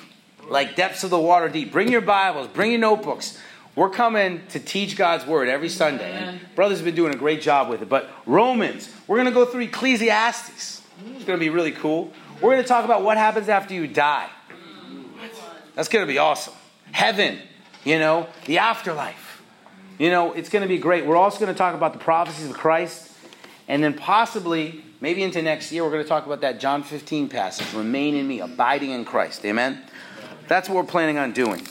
[0.48, 1.70] Like depths of the water deep.
[1.70, 3.38] Bring your Bibles, bring your notebooks.
[3.76, 6.10] We're coming to teach God's word every Sunday.
[6.10, 7.90] And brothers have been doing a great job with it.
[7.90, 10.82] But Romans, we're going to go through Ecclesiastes.
[11.14, 12.10] It's going to be really cool.
[12.40, 14.30] We're going to talk about what happens after you die.
[15.74, 16.54] That's going to be awesome.
[16.92, 17.38] Heaven,
[17.84, 19.42] you know, the afterlife.
[19.98, 21.04] You know, it's going to be great.
[21.04, 23.12] We're also going to talk about the prophecies of Christ
[23.68, 27.28] And then possibly, maybe into next year, we're going to talk about that John 15
[27.28, 29.44] passage remain in me, abiding in Christ.
[29.44, 29.82] Amen?
[30.48, 31.66] That's what we're planning on doing.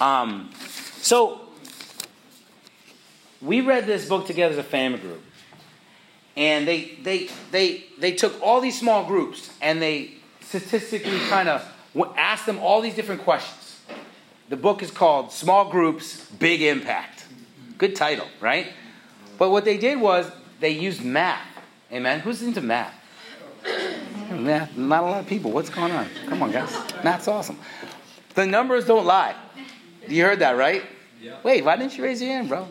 [0.00, 0.50] Um,
[1.00, 1.40] so,
[3.40, 5.22] we read this book together as a family group.
[6.36, 11.64] And they, they, they, they took all these small groups and they statistically kind of
[12.16, 13.80] asked them all these different questions.
[14.48, 17.26] The book is called Small Groups, Big Impact.
[17.76, 18.68] Good title, right?
[19.36, 20.30] But what they did was
[20.60, 21.46] they used math.
[21.92, 22.20] Amen.
[22.20, 22.94] Who's into math?
[24.30, 24.76] Math.
[24.76, 25.50] Not a lot of people.
[25.50, 26.06] What's going on?
[26.28, 26.70] Come on, guys.
[27.02, 27.58] Math's awesome.
[28.34, 29.34] The numbers don't lie.
[30.08, 30.82] You heard that, right?
[31.20, 31.36] Yeah.
[31.42, 32.66] Wait, why didn't you raise your hand, bro?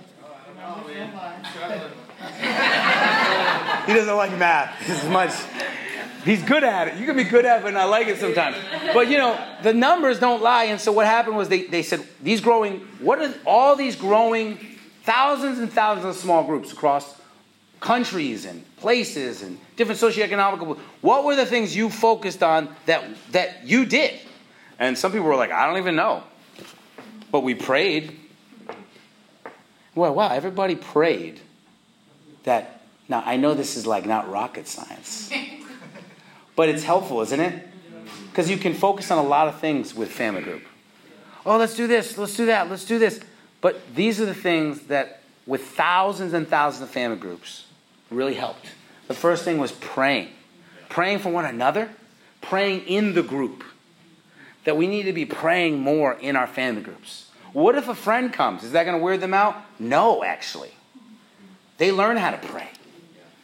[3.86, 5.32] he doesn't like math as much.
[6.26, 6.98] He's good at it.
[6.98, 8.58] You can be good at it, but not like it sometimes.
[8.94, 10.66] But you know, the numbers don't lie.
[10.66, 14.58] And so what happened was they, they said, these growing, what are all these growing
[15.04, 17.18] thousands and thousands of small groups across
[17.80, 23.66] countries and places and different socioeconomic what were the things you focused on that that
[23.66, 24.20] you did
[24.80, 26.24] and some people were like i don't even know
[27.38, 28.20] but we prayed
[29.94, 31.40] well wow everybody prayed
[32.46, 35.32] that now i know this is like not rocket science
[36.56, 37.68] but it's helpful isn't it
[38.32, 40.64] because you can focus on a lot of things with family group
[41.46, 43.20] oh let's do this let's do that let's do this
[43.62, 47.66] but these are the things that with thousands and thousands of family groups
[48.12, 48.66] really helped.
[49.08, 50.30] The first thing was praying.
[50.90, 51.90] Praying for one another,
[52.42, 53.64] praying in the group.
[54.66, 57.27] That we need to be praying more in our family groups.
[57.58, 58.64] What if a friend comes?
[58.64, 59.56] Is that going to weird them out?
[59.80, 60.70] No, actually.
[61.80, 62.70] They learn how to pray.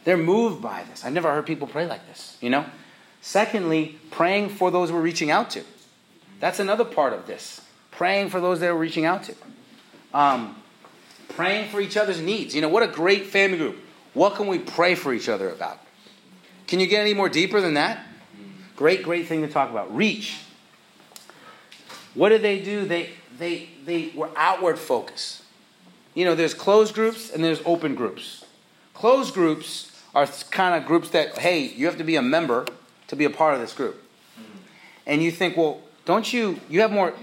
[0.04, 1.04] They're moved by this.
[1.04, 2.63] I've never heard people pray like this, you know?
[3.21, 5.63] Secondly, praying for those we're reaching out to.
[6.39, 7.62] That's another part of this.
[7.89, 9.36] Praying for those that we're reaching out to.
[10.13, 10.62] Um,
[11.30, 12.54] praying for each other's needs.
[12.54, 13.80] You know, what a great family group.
[14.13, 15.80] What can we pray for each other about?
[16.67, 18.06] Can you get any more deeper than that?
[18.76, 19.95] Great, great thing to talk about.
[19.95, 20.38] Reach.
[22.13, 22.86] What did they do?
[22.86, 25.43] They they they were outward focused.
[26.13, 28.46] You know, there's closed groups and there's open groups.
[28.93, 32.67] Closed groups are kind of groups that, hey, you have to be a member
[33.08, 33.96] to be a part of this group.
[34.39, 34.58] Mm-hmm.
[35.08, 37.13] And you think, well, don't you, you have more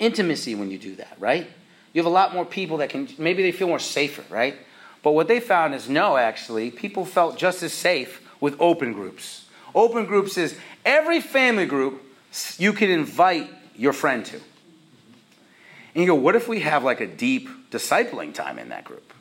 [0.00, 1.48] intimacy when you do that, right?
[1.92, 4.56] You have a lot more people that can, maybe they feel more safer, right?
[5.02, 9.46] But what they found is no, actually, people felt just as safe with open groups.
[9.74, 12.02] Open groups is every family group
[12.58, 14.40] you can invite your friend to.
[15.96, 19.14] And you go, what if we have like a deep discipling time in that group?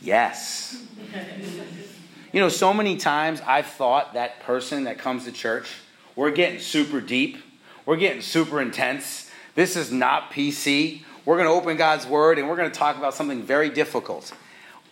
[0.00, 0.80] Yes.
[2.32, 5.68] you know, so many times I've thought that person that comes to church,
[6.14, 7.38] we're getting super deep,
[7.84, 9.28] we're getting super intense.
[9.56, 11.02] This is not PC.
[11.24, 14.32] We're going to open God's Word and we're going to talk about something very difficult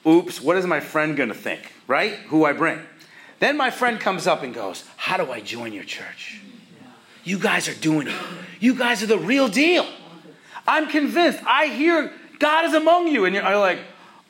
[0.04, 2.14] oops, what is my friend going to think, right?
[2.26, 2.80] Who I bring.
[3.38, 6.40] Then my friend comes up and goes, How do I join your church?
[7.22, 8.14] You guys are doing it.
[8.60, 9.86] You guys are the real deal.
[10.66, 11.40] I'm convinced.
[11.46, 13.24] I hear God is among you.
[13.24, 13.80] And you're like,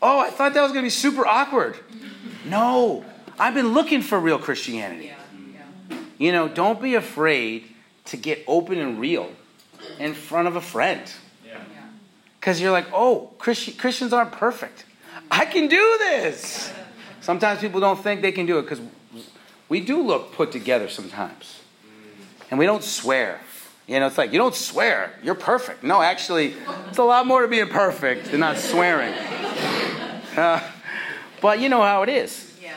[0.04, 1.78] Oh, I thought that was going to be super awkward.
[2.44, 3.02] No,
[3.38, 5.10] I've been looking for real Christianity.
[6.18, 7.64] You know, don't be afraid
[8.06, 9.30] to get open and real
[9.98, 11.00] in front of a friend.
[12.38, 14.84] Because you're like, oh, Christians aren't perfect.
[15.30, 16.70] I can do this.
[17.22, 18.82] Sometimes people don't think they can do it because
[19.70, 21.60] we do look put together sometimes.
[22.50, 23.40] And we don't swear.
[23.86, 25.82] You know, it's like, you don't swear, you're perfect.
[25.82, 26.54] No, actually,
[26.88, 29.14] it's a lot more to being perfect than not swearing.
[30.34, 30.60] Uh,
[31.40, 32.52] but you know how it is.
[32.60, 32.74] Yeah.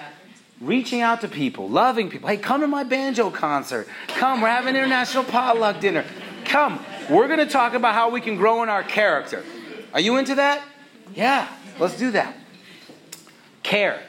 [0.62, 2.30] Reaching out to people, loving people.
[2.30, 3.88] Hey, come to my banjo concert.
[4.10, 6.06] Come, we're having international potluck dinner.
[6.46, 9.44] Come, we're going to talk about how we can grow in our character.
[9.92, 10.62] Are you into that?
[11.16, 11.48] Yeah,
[11.80, 12.36] let's do that
[13.68, 14.02] care.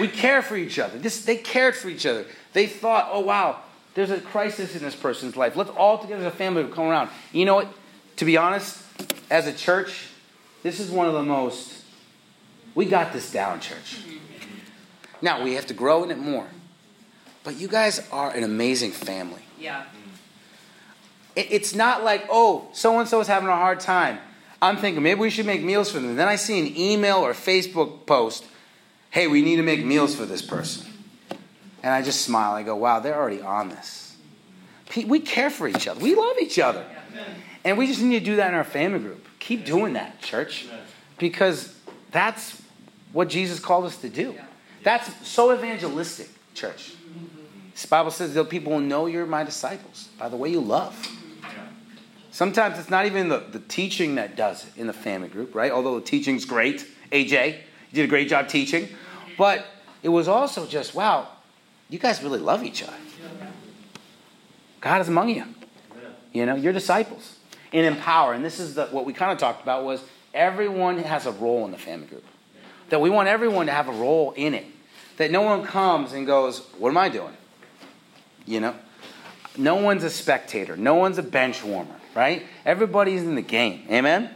[0.00, 0.98] We care for each other.
[0.98, 2.24] This, they cared for each other.
[2.52, 3.60] They thought, oh, wow,
[3.98, 5.56] there's a crisis in this person's life.
[5.56, 7.10] Let's all together as a family come around.
[7.32, 7.66] You know what?
[8.18, 8.80] To be honest,
[9.28, 10.06] as a church,
[10.62, 11.82] this is one of the most,
[12.76, 13.98] we got this down, church.
[15.20, 16.46] Now, we have to grow in it more.
[17.42, 19.42] But you guys are an amazing family.
[19.58, 19.82] Yeah.
[21.34, 24.20] It, it's not like, oh, so and so is having a hard time.
[24.62, 26.14] I'm thinking maybe we should make meals for them.
[26.14, 28.44] Then I see an email or Facebook post
[29.10, 30.87] hey, we need to make meals for this person.
[31.82, 32.52] And I just smile.
[32.52, 34.16] I go, wow, they're already on this.
[35.06, 36.00] We care for each other.
[36.00, 36.84] We love each other.
[37.64, 39.26] And we just need to do that in our family group.
[39.38, 40.66] Keep doing that, church.
[41.18, 41.74] Because
[42.10, 42.60] that's
[43.12, 44.34] what Jesus called us to do.
[44.82, 46.94] That's so evangelistic, church.
[47.80, 50.96] The Bible says that people will know you're my disciples by the way you love.
[52.30, 55.72] Sometimes it's not even the, the teaching that does it in the family group, right?
[55.72, 56.86] Although the teaching's great.
[57.10, 57.54] AJ,
[57.90, 58.88] you did a great job teaching.
[59.36, 59.66] But
[60.02, 61.28] it was also just, wow,
[61.88, 62.96] you guys really love each other.
[64.80, 65.44] God is among you.
[66.32, 67.36] You know, you're disciples.
[67.72, 68.32] And empower.
[68.32, 71.64] And this is the, what we kind of talked about was everyone has a role
[71.64, 72.24] in the family group.
[72.88, 74.64] That we want everyone to have a role in it.
[75.18, 77.36] That no one comes and goes, What am I doing?
[78.46, 78.74] You know?
[79.58, 80.76] No one's a spectator.
[80.76, 82.46] No one's a bench warmer, right?
[82.64, 83.84] Everybody's in the game.
[83.90, 84.30] Amen?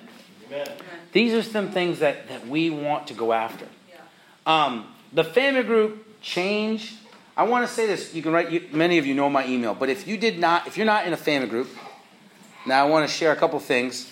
[0.48, 0.68] Amen.
[1.12, 3.66] These are some things that, that we want to go after.
[4.44, 6.96] Um, the family group change.
[7.36, 8.14] I want to say this.
[8.14, 8.50] You can write.
[8.50, 11.06] You, many of you know my email, but if you did not, if you're not
[11.06, 11.68] in a family group,
[12.66, 14.10] now I want to share a couple things.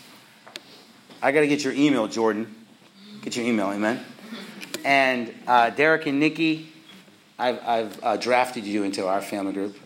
[1.23, 2.55] I got to get your email, Jordan.
[3.23, 4.03] Get your email, amen.
[4.85, 6.73] And uh, Derek and Nikki,
[7.39, 9.77] I've, I've uh, drafted you into our family group.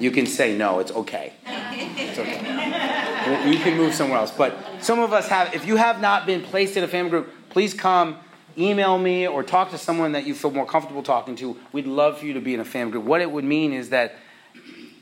[0.00, 1.32] You can say no, it's okay.
[1.46, 3.50] It's okay.
[3.50, 4.32] You can move somewhere else.
[4.32, 7.32] But some of us have, if you have not been placed in a family group,
[7.50, 8.16] please come
[8.60, 11.56] email me or talk to someone that you feel more comfortable talking to.
[11.72, 13.04] We'd love for you to be in a family group.
[13.04, 14.16] What it would mean is that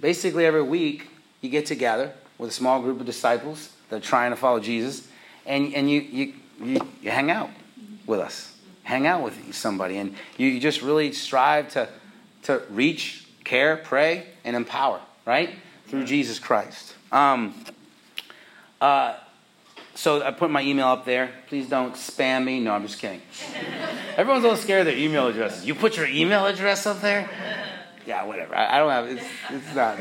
[0.00, 1.08] basically every week
[1.40, 5.08] you get together with a small group of disciples that are trying to follow Jesus,
[5.46, 7.50] and, and you, you, you, you hang out
[8.06, 8.54] with us.
[8.84, 11.88] Hang out with somebody, and you, you just really strive to,
[12.44, 15.50] to reach, care, pray, and empower, right?
[15.86, 16.94] Through Jesus Christ.
[17.12, 17.54] Um,
[18.80, 19.16] uh,
[19.98, 21.32] so I put my email up there.
[21.48, 22.60] Please don't spam me.
[22.60, 23.20] No, I'm just kidding.
[24.16, 25.66] Everyone's all scared of their email addresses.
[25.66, 27.28] You put your email address up there?
[28.06, 28.54] Yeah, whatever.
[28.54, 29.06] I, I don't have.
[29.08, 29.98] It's it's not.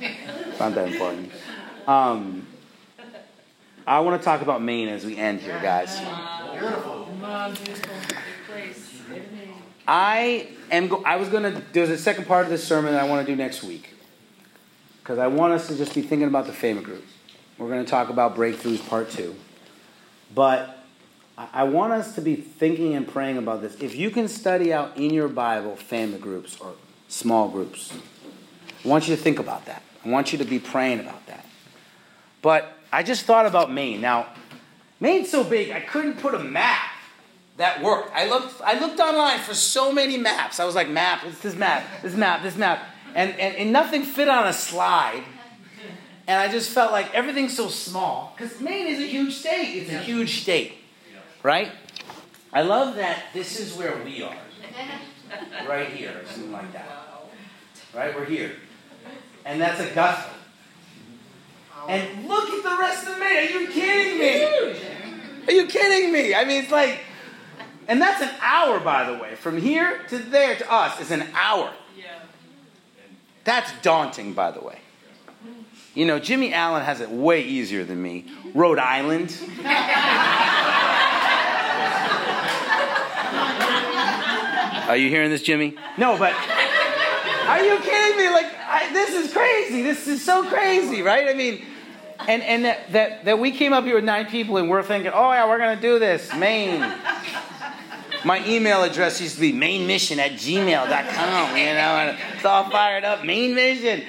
[0.00, 1.32] It's not that important.
[1.88, 2.46] Um,
[3.84, 5.98] I want to talk about Maine as we end here, guys.
[9.88, 10.86] I am.
[10.86, 11.60] Go- I was gonna.
[11.72, 13.92] There's a second part of this sermon that I want to do next week
[15.02, 17.04] because I want us to just be thinking about the family group.
[17.62, 19.36] We're going to talk about breakthroughs part two,
[20.34, 20.84] but
[21.38, 23.76] I want us to be thinking and praying about this.
[23.76, 26.74] If you can study out in your Bible family groups or
[27.06, 27.96] small groups,
[28.84, 29.84] I want you to think about that.
[30.04, 31.46] I want you to be praying about that.
[32.42, 34.00] But I just thought about Maine.
[34.00, 34.26] Now,
[34.98, 36.90] Maine's so big, I couldn't put a map
[37.58, 38.10] that worked.
[38.12, 40.58] I looked, I looked online for so many maps.
[40.58, 42.84] I was like, map, it's this map, this map, this map.
[43.14, 45.22] And, and, and nothing fit on a slide.
[46.26, 48.34] And I just felt like everything's so small.
[48.36, 49.82] Because Maine is a huge state.
[49.82, 50.74] It's a huge state.
[51.42, 51.72] Right?
[52.52, 54.36] I love that this is where we are.
[55.66, 56.86] Right here, or something like that.
[57.94, 58.14] Right?
[58.14, 58.52] We're here.
[59.46, 60.28] And that's Augusta.
[61.88, 63.38] And look at the rest of Maine.
[63.38, 64.78] Are you kidding me?
[65.46, 66.34] Are you kidding me?
[66.34, 66.98] I mean, it's like,
[67.88, 69.34] and that's an hour, by the way.
[69.34, 71.72] From here to there to us is an hour.
[73.44, 74.78] That's daunting, by the way.
[75.94, 78.24] You know, Jimmy Allen has it way easier than me.
[78.54, 79.36] Rhode Island.
[84.88, 85.76] Are you hearing this, Jimmy?
[85.98, 88.30] No, but are you kidding me?
[88.30, 89.82] Like, I, this is crazy.
[89.82, 91.28] This is so crazy, right?
[91.28, 91.62] I mean,
[92.26, 95.12] and, and that, that, that we came up here with nine people and we're thinking,
[95.14, 96.34] oh, yeah, we're going to do this.
[96.34, 96.80] Maine.
[98.24, 103.04] My email address used to be mainmission at gmail.com, you know, and it's all fired
[103.04, 103.24] up.
[103.24, 104.02] Main Mission.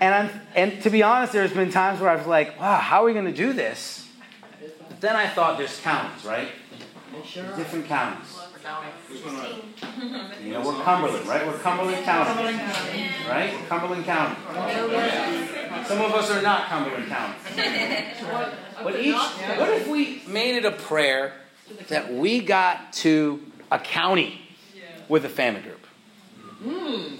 [0.00, 3.02] And, I'm, and to be honest, there's been times where I was like, wow, how
[3.02, 4.08] are we going to do this?
[4.88, 6.48] But then I thought there's counties, right?
[7.56, 8.38] Different counties.
[10.42, 11.46] You know, we're Cumberland, right?
[11.46, 12.42] We're Cumberland County.
[13.28, 13.54] Right?
[13.68, 14.36] Cumberland County.
[15.86, 17.34] Some of us are not Cumberland County.
[18.82, 21.32] But each, what if we made it a prayer
[21.88, 23.40] that we got to
[23.70, 24.40] a county
[25.08, 25.86] with a family group?
[26.62, 27.14] Hmm.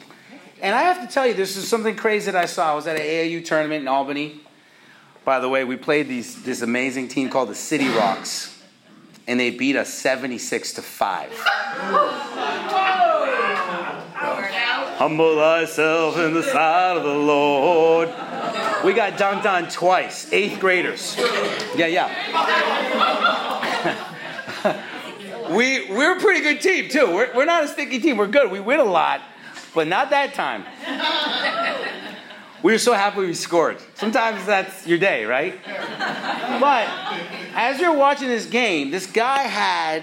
[0.67, 2.73] And I have to tell you, this is something crazy that I saw.
[2.73, 4.41] I was at an AAU tournament in Albany.
[5.25, 8.61] By the way, we played these, this amazing team called the City Rocks
[9.29, 11.31] and they beat us 76 to 5.
[14.99, 18.09] Humble thyself in the sight of the Lord.
[18.85, 21.17] We got dunked on twice, eighth graders.
[21.77, 22.11] Yeah, yeah.
[25.57, 27.07] we, we're a pretty good team, too.
[27.07, 28.17] We're, we're not a sticky team.
[28.17, 28.51] We're good.
[28.51, 29.23] We win a lot,
[29.77, 30.65] but not that time.
[32.63, 33.77] We were so happy we scored.
[33.95, 35.61] Sometimes that's your day, right?
[35.65, 36.89] But
[37.55, 40.03] as you're watching this game, this guy had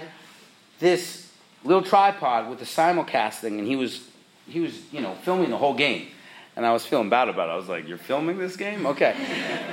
[0.78, 1.28] this
[1.64, 4.08] little tripod with the simulcasting, and he was
[4.48, 6.06] he was you know filming the whole game.
[6.56, 7.52] And I was feeling bad about it.
[7.52, 9.12] I was like, "You're filming this game, okay?"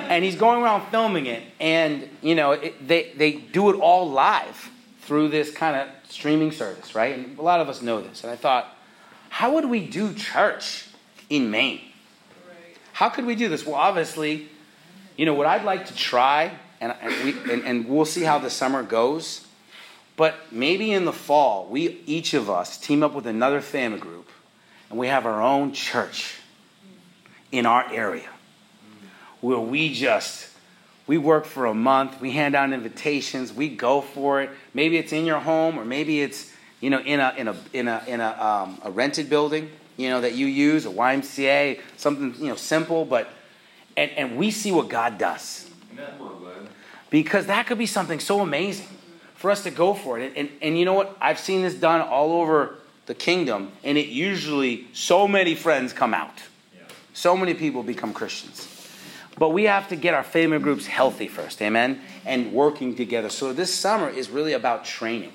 [0.09, 4.09] and he's going around filming it, and you know it, they they do it all
[4.09, 4.71] live
[5.01, 7.15] through this kind of streaming service, right?
[7.15, 8.23] And a lot of us know this.
[8.23, 8.75] And I thought,
[9.31, 10.85] how would we do church
[11.29, 11.79] in Maine?
[12.91, 13.65] How could we do this?
[13.65, 14.49] Well, obviously,
[15.15, 16.51] you know what I'd like to try,
[16.81, 19.47] and, and we and, and we'll see how the summer goes.
[20.17, 24.27] But maybe in the fall, we each of us team up with another family group
[24.89, 26.35] and we have our own church
[27.53, 28.29] in our area
[29.39, 30.49] where we just
[31.07, 34.49] we work for a month, we hand out invitations, we go for it.
[34.73, 36.50] Maybe it's in your home or maybe it's
[36.81, 40.09] you know in a in a in a in a, um, a rented building, you
[40.09, 43.29] know that you use, a YMCA, something you know simple, but
[43.95, 45.69] and, and we see what God does.
[47.09, 48.87] Because that could be something so amazing
[49.35, 50.27] for us to go for it.
[50.27, 51.17] And, and, and you know what?
[51.19, 52.75] I've seen this done all over
[53.05, 56.41] the kingdom, and it usually, so many friends come out.
[57.13, 58.67] So many people become Christians.
[59.37, 61.99] But we have to get our family groups healthy first, amen?
[62.25, 63.27] And working together.
[63.29, 65.33] So this summer is really about training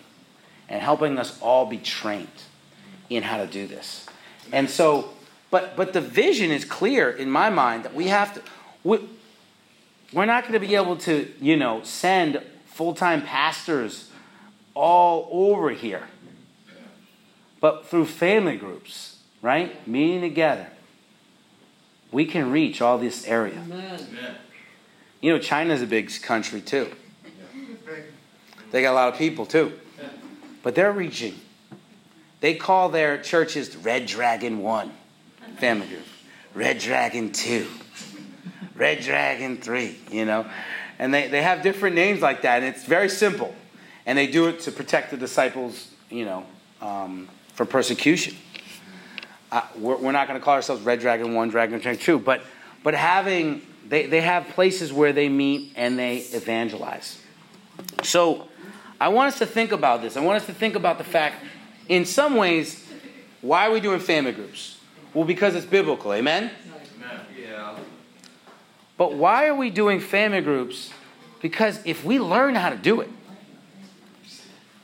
[0.68, 2.28] and helping us all be trained
[3.08, 4.06] in how to do this.
[4.52, 5.10] And so,
[5.50, 8.42] but but the vision is clear in my mind that we have to.
[8.84, 8.98] We,
[10.12, 14.10] we're not going to be able to, you know, send full-time pastors
[14.74, 16.04] all over here.
[17.60, 19.86] But through family groups, right?
[19.88, 20.68] Meeting together,
[22.12, 23.58] we can reach all this area.
[23.58, 24.06] Amen.
[25.20, 26.92] You know, China's a big country too.
[28.70, 29.72] They got a lot of people too.
[30.66, 31.36] But they're reaching.
[32.40, 34.90] They call their churches Red Dragon 1
[35.58, 36.02] family group,
[36.54, 37.68] Red Dragon 2,
[38.74, 40.44] Red Dragon 3, you know.
[40.98, 43.54] And they, they have different names like that, and it's very simple.
[44.06, 46.44] And they do it to protect the disciples, you know,
[46.82, 48.34] um, from persecution.
[49.52, 52.42] Uh, we're, we're, not going to call ourselves Red Dragon 1, Dragon 2, but,
[52.82, 57.22] but having, they, they have places where they meet and they evangelize.
[58.02, 58.48] So
[59.01, 60.16] I want us to think about this.
[60.16, 61.44] I want us to think about the fact,
[61.88, 62.86] in some ways,
[63.40, 64.78] why are we doing family groups?
[65.12, 66.12] Well, because it's biblical.
[66.12, 66.51] Amen?
[67.01, 67.20] Amen.
[67.40, 67.78] Yeah.
[68.97, 70.90] But why are we doing family groups?
[71.42, 73.11] Because if we learn how to do it,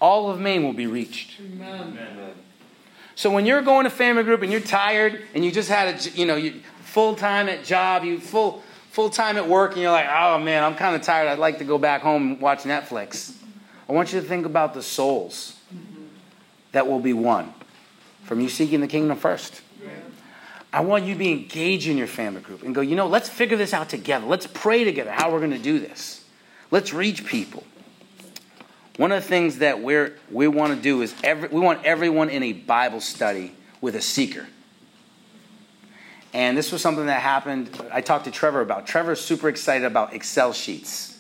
[0.00, 1.40] all of Maine will be reached.
[1.40, 1.98] Amen.
[3.14, 6.10] So when you're going to family group and you're tired and you just had a
[6.10, 6.52] you know
[6.82, 10.64] full time at job, you full full time at work, and you're like, oh man,
[10.64, 11.28] I'm kind of tired.
[11.28, 13.32] I'd like to go back home and watch Netflix.
[13.93, 15.55] I want you to think about the souls
[16.72, 17.53] that will be won
[18.24, 19.61] from you seeking the kingdom first.
[20.72, 23.28] I want you to be engaged in your family group and go, you know, let's
[23.28, 24.24] figure this out together.
[24.24, 26.24] Let's pray together how we're going to do this.
[26.70, 27.64] Let's reach people.
[28.97, 32.30] One of the things that we're, we want to do is every, we want everyone
[32.30, 34.47] in a Bible study with a seeker.
[36.32, 37.68] And this was something that happened.
[37.93, 38.86] I talked to Trevor about.
[38.86, 41.18] Trevor's super excited about Excel sheets.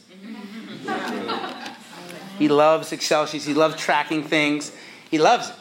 [2.38, 3.44] He loves Excel sheets.
[3.44, 4.72] He loves tracking things.
[5.10, 5.56] He loves it.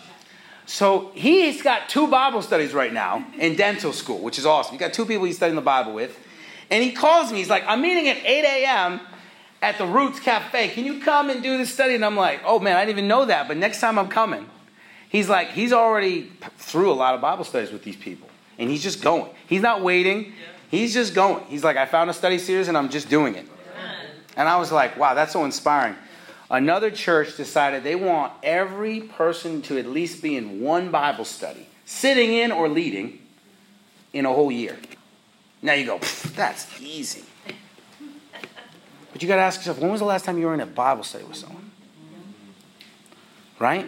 [0.65, 4.71] So he's got two Bible studies right now in dental school, which is awesome.
[4.73, 6.17] He's got two people he's studying the Bible with.
[6.69, 7.39] And he calls me.
[7.39, 9.01] He's like, I'm meeting at 8 a.m.
[9.61, 10.69] at the Roots Cafe.
[10.69, 11.95] Can you come and do this study?
[11.95, 14.49] And I'm like, oh man, I didn't even know that, but next time I'm coming.
[15.09, 18.29] He's like, he's already through a lot of Bible studies with these people.
[18.57, 19.29] And he's just going.
[19.47, 20.31] He's not waiting.
[20.69, 21.43] He's just going.
[21.47, 23.45] He's like, I found a study series and I'm just doing it.
[24.37, 25.97] And I was like, wow, that's so inspiring.
[26.51, 31.65] Another church decided they want every person to at least be in one Bible study,
[31.85, 33.19] sitting in or leading,
[34.11, 34.77] in a whole year.
[35.61, 35.99] Now you go,
[36.35, 37.23] that's easy.
[39.13, 40.65] But you got to ask yourself, when was the last time you were in a
[40.65, 41.71] Bible study with someone?
[43.57, 43.85] Right?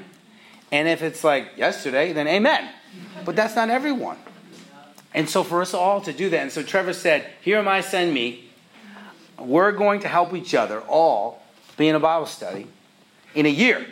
[0.72, 2.70] And if it's like yesterday, then amen.
[3.26, 4.18] But that's not everyone.
[5.14, 7.82] And so for us all to do that, and so Trevor said, Here am I,
[7.82, 8.46] send me.
[9.38, 11.43] We're going to help each other all
[11.78, 12.68] be in a Bible study
[13.36, 13.86] in a year.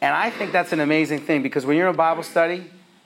[0.00, 2.64] And I think that's an amazing thing because when you're in a Bible study,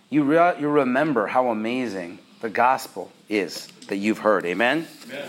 [0.09, 4.45] you, re- you remember how amazing the gospel is that you've heard.
[4.45, 4.87] Amen?
[5.07, 5.29] Amen?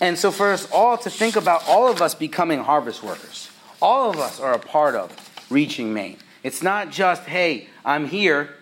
[0.00, 3.50] And so, for us all to think about all of us becoming harvest workers,
[3.82, 5.14] all of us are a part of
[5.50, 6.16] reaching Maine.
[6.42, 8.54] It's not just, hey, I'm here,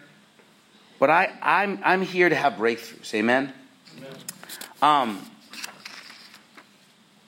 [0.99, 3.15] but I, I'm, I'm here to have breakthroughs.
[3.15, 3.53] Amen?
[3.99, 4.13] Amen.
[4.83, 5.31] Um,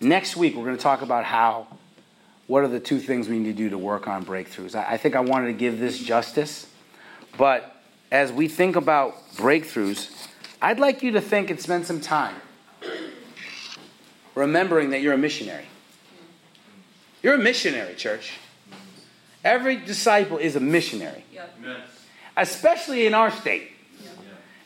[0.01, 1.67] Next week, we're going to talk about how,
[2.47, 4.75] what are the two things we need to do to work on breakthroughs.
[4.75, 6.67] I, I think I wanted to give this justice,
[7.37, 7.77] but
[8.11, 10.11] as we think about breakthroughs,
[10.63, 12.35] I'd like you to think and spend some time
[14.35, 15.67] remembering that you're a missionary.
[17.23, 18.39] You're a missionary, church.
[19.45, 21.55] Every disciple is a missionary, yep.
[22.39, 23.71] especially in our state.
[24.03, 24.13] Yep.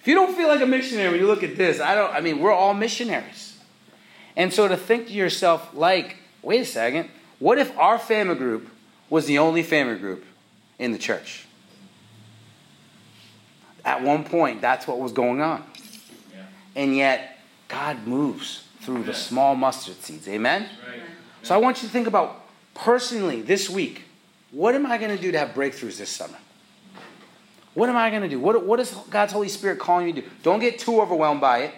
[0.00, 2.12] If you don't feel like a missionary when you look at this, I don't.
[2.12, 3.43] I mean, we're all missionaries.
[4.36, 7.08] And so to think to yourself, like, wait a second,
[7.38, 8.68] what if our family group
[9.10, 10.24] was the only family group
[10.78, 11.46] in the church?
[13.84, 15.62] At one point, that's what was going on.
[16.32, 16.44] Yeah.
[16.74, 19.06] And yet, God moves through yeah.
[19.06, 20.26] the small mustard seeds.
[20.28, 20.62] Amen?
[20.62, 21.00] Right.
[21.42, 24.04] So I want you to think about personally this week
[24.54, 26.38] what am I going to do to have breakthroughs this summer?
[27.74, 28.38] What am I going to do?
[28.38, 30.30] What, what is God's Holy Spirit calling you to do?
[30.44, 31.74] Don't get too overwhelmed by it.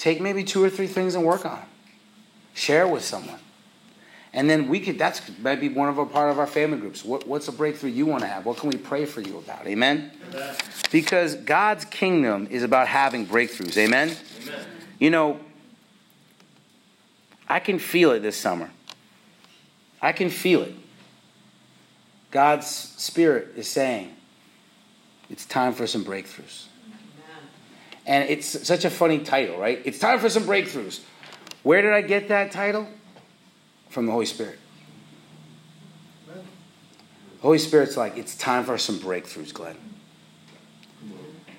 [0.00, 1.68] Take maybe two or three things and work on them.
[2.54, 3.38] Share with someone.
[4.32, 7.04] And then we could, that's maybe one of a part of our family groups.
[7.04, 8.46] What, what's a breakthrough you want to have?
[8.46, 9.66] What can we pray for you about?
[9.66, 10.10] Amen?
[10.30, 10.54] Amen.
[10.90, 13.76] Because God's kingdom is about having breakthroughs.
[13.76, 14.16] Amen?
[14.42, 14.64] Amen?
[14.98, 15.38] You know,
[17.46, 18.70] I can feel it this summer.
[20.00, 20.74] I can feel it.
[22.30, 24.16] God's Spirit is saying,
[25.28, 26.68] it's time for some breakthroughs.
[28.10, 29.80] And it's such a funny title, right?
[29.84, 30.98] It's time for some breakthroughs.
[31.62, 32.88] Where did I get that title?
[33.88, 34.58] From the Holy Spirit.
[36.26, 36.42] The
[37.40, 39.76] Holy Spirit's like, it's time for some breakthroughs, Glenn.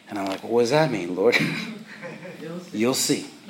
[0.09, 1.37] And I'm like, well, what does that mean, Lord?
[2.73, 3.27] You'll see.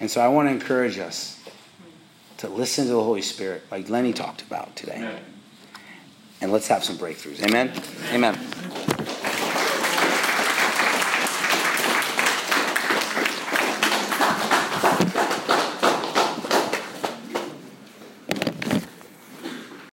[0.00, 1.42] and so I want to encourage us
[2.36, 5.18] to listen to the Holy Spirit, like Lenny talked about today.
[6.40, 7.42] And let's have some breakthroughs.
[7.42, 7.72] Amen?
[8.12, 8.38] Amen.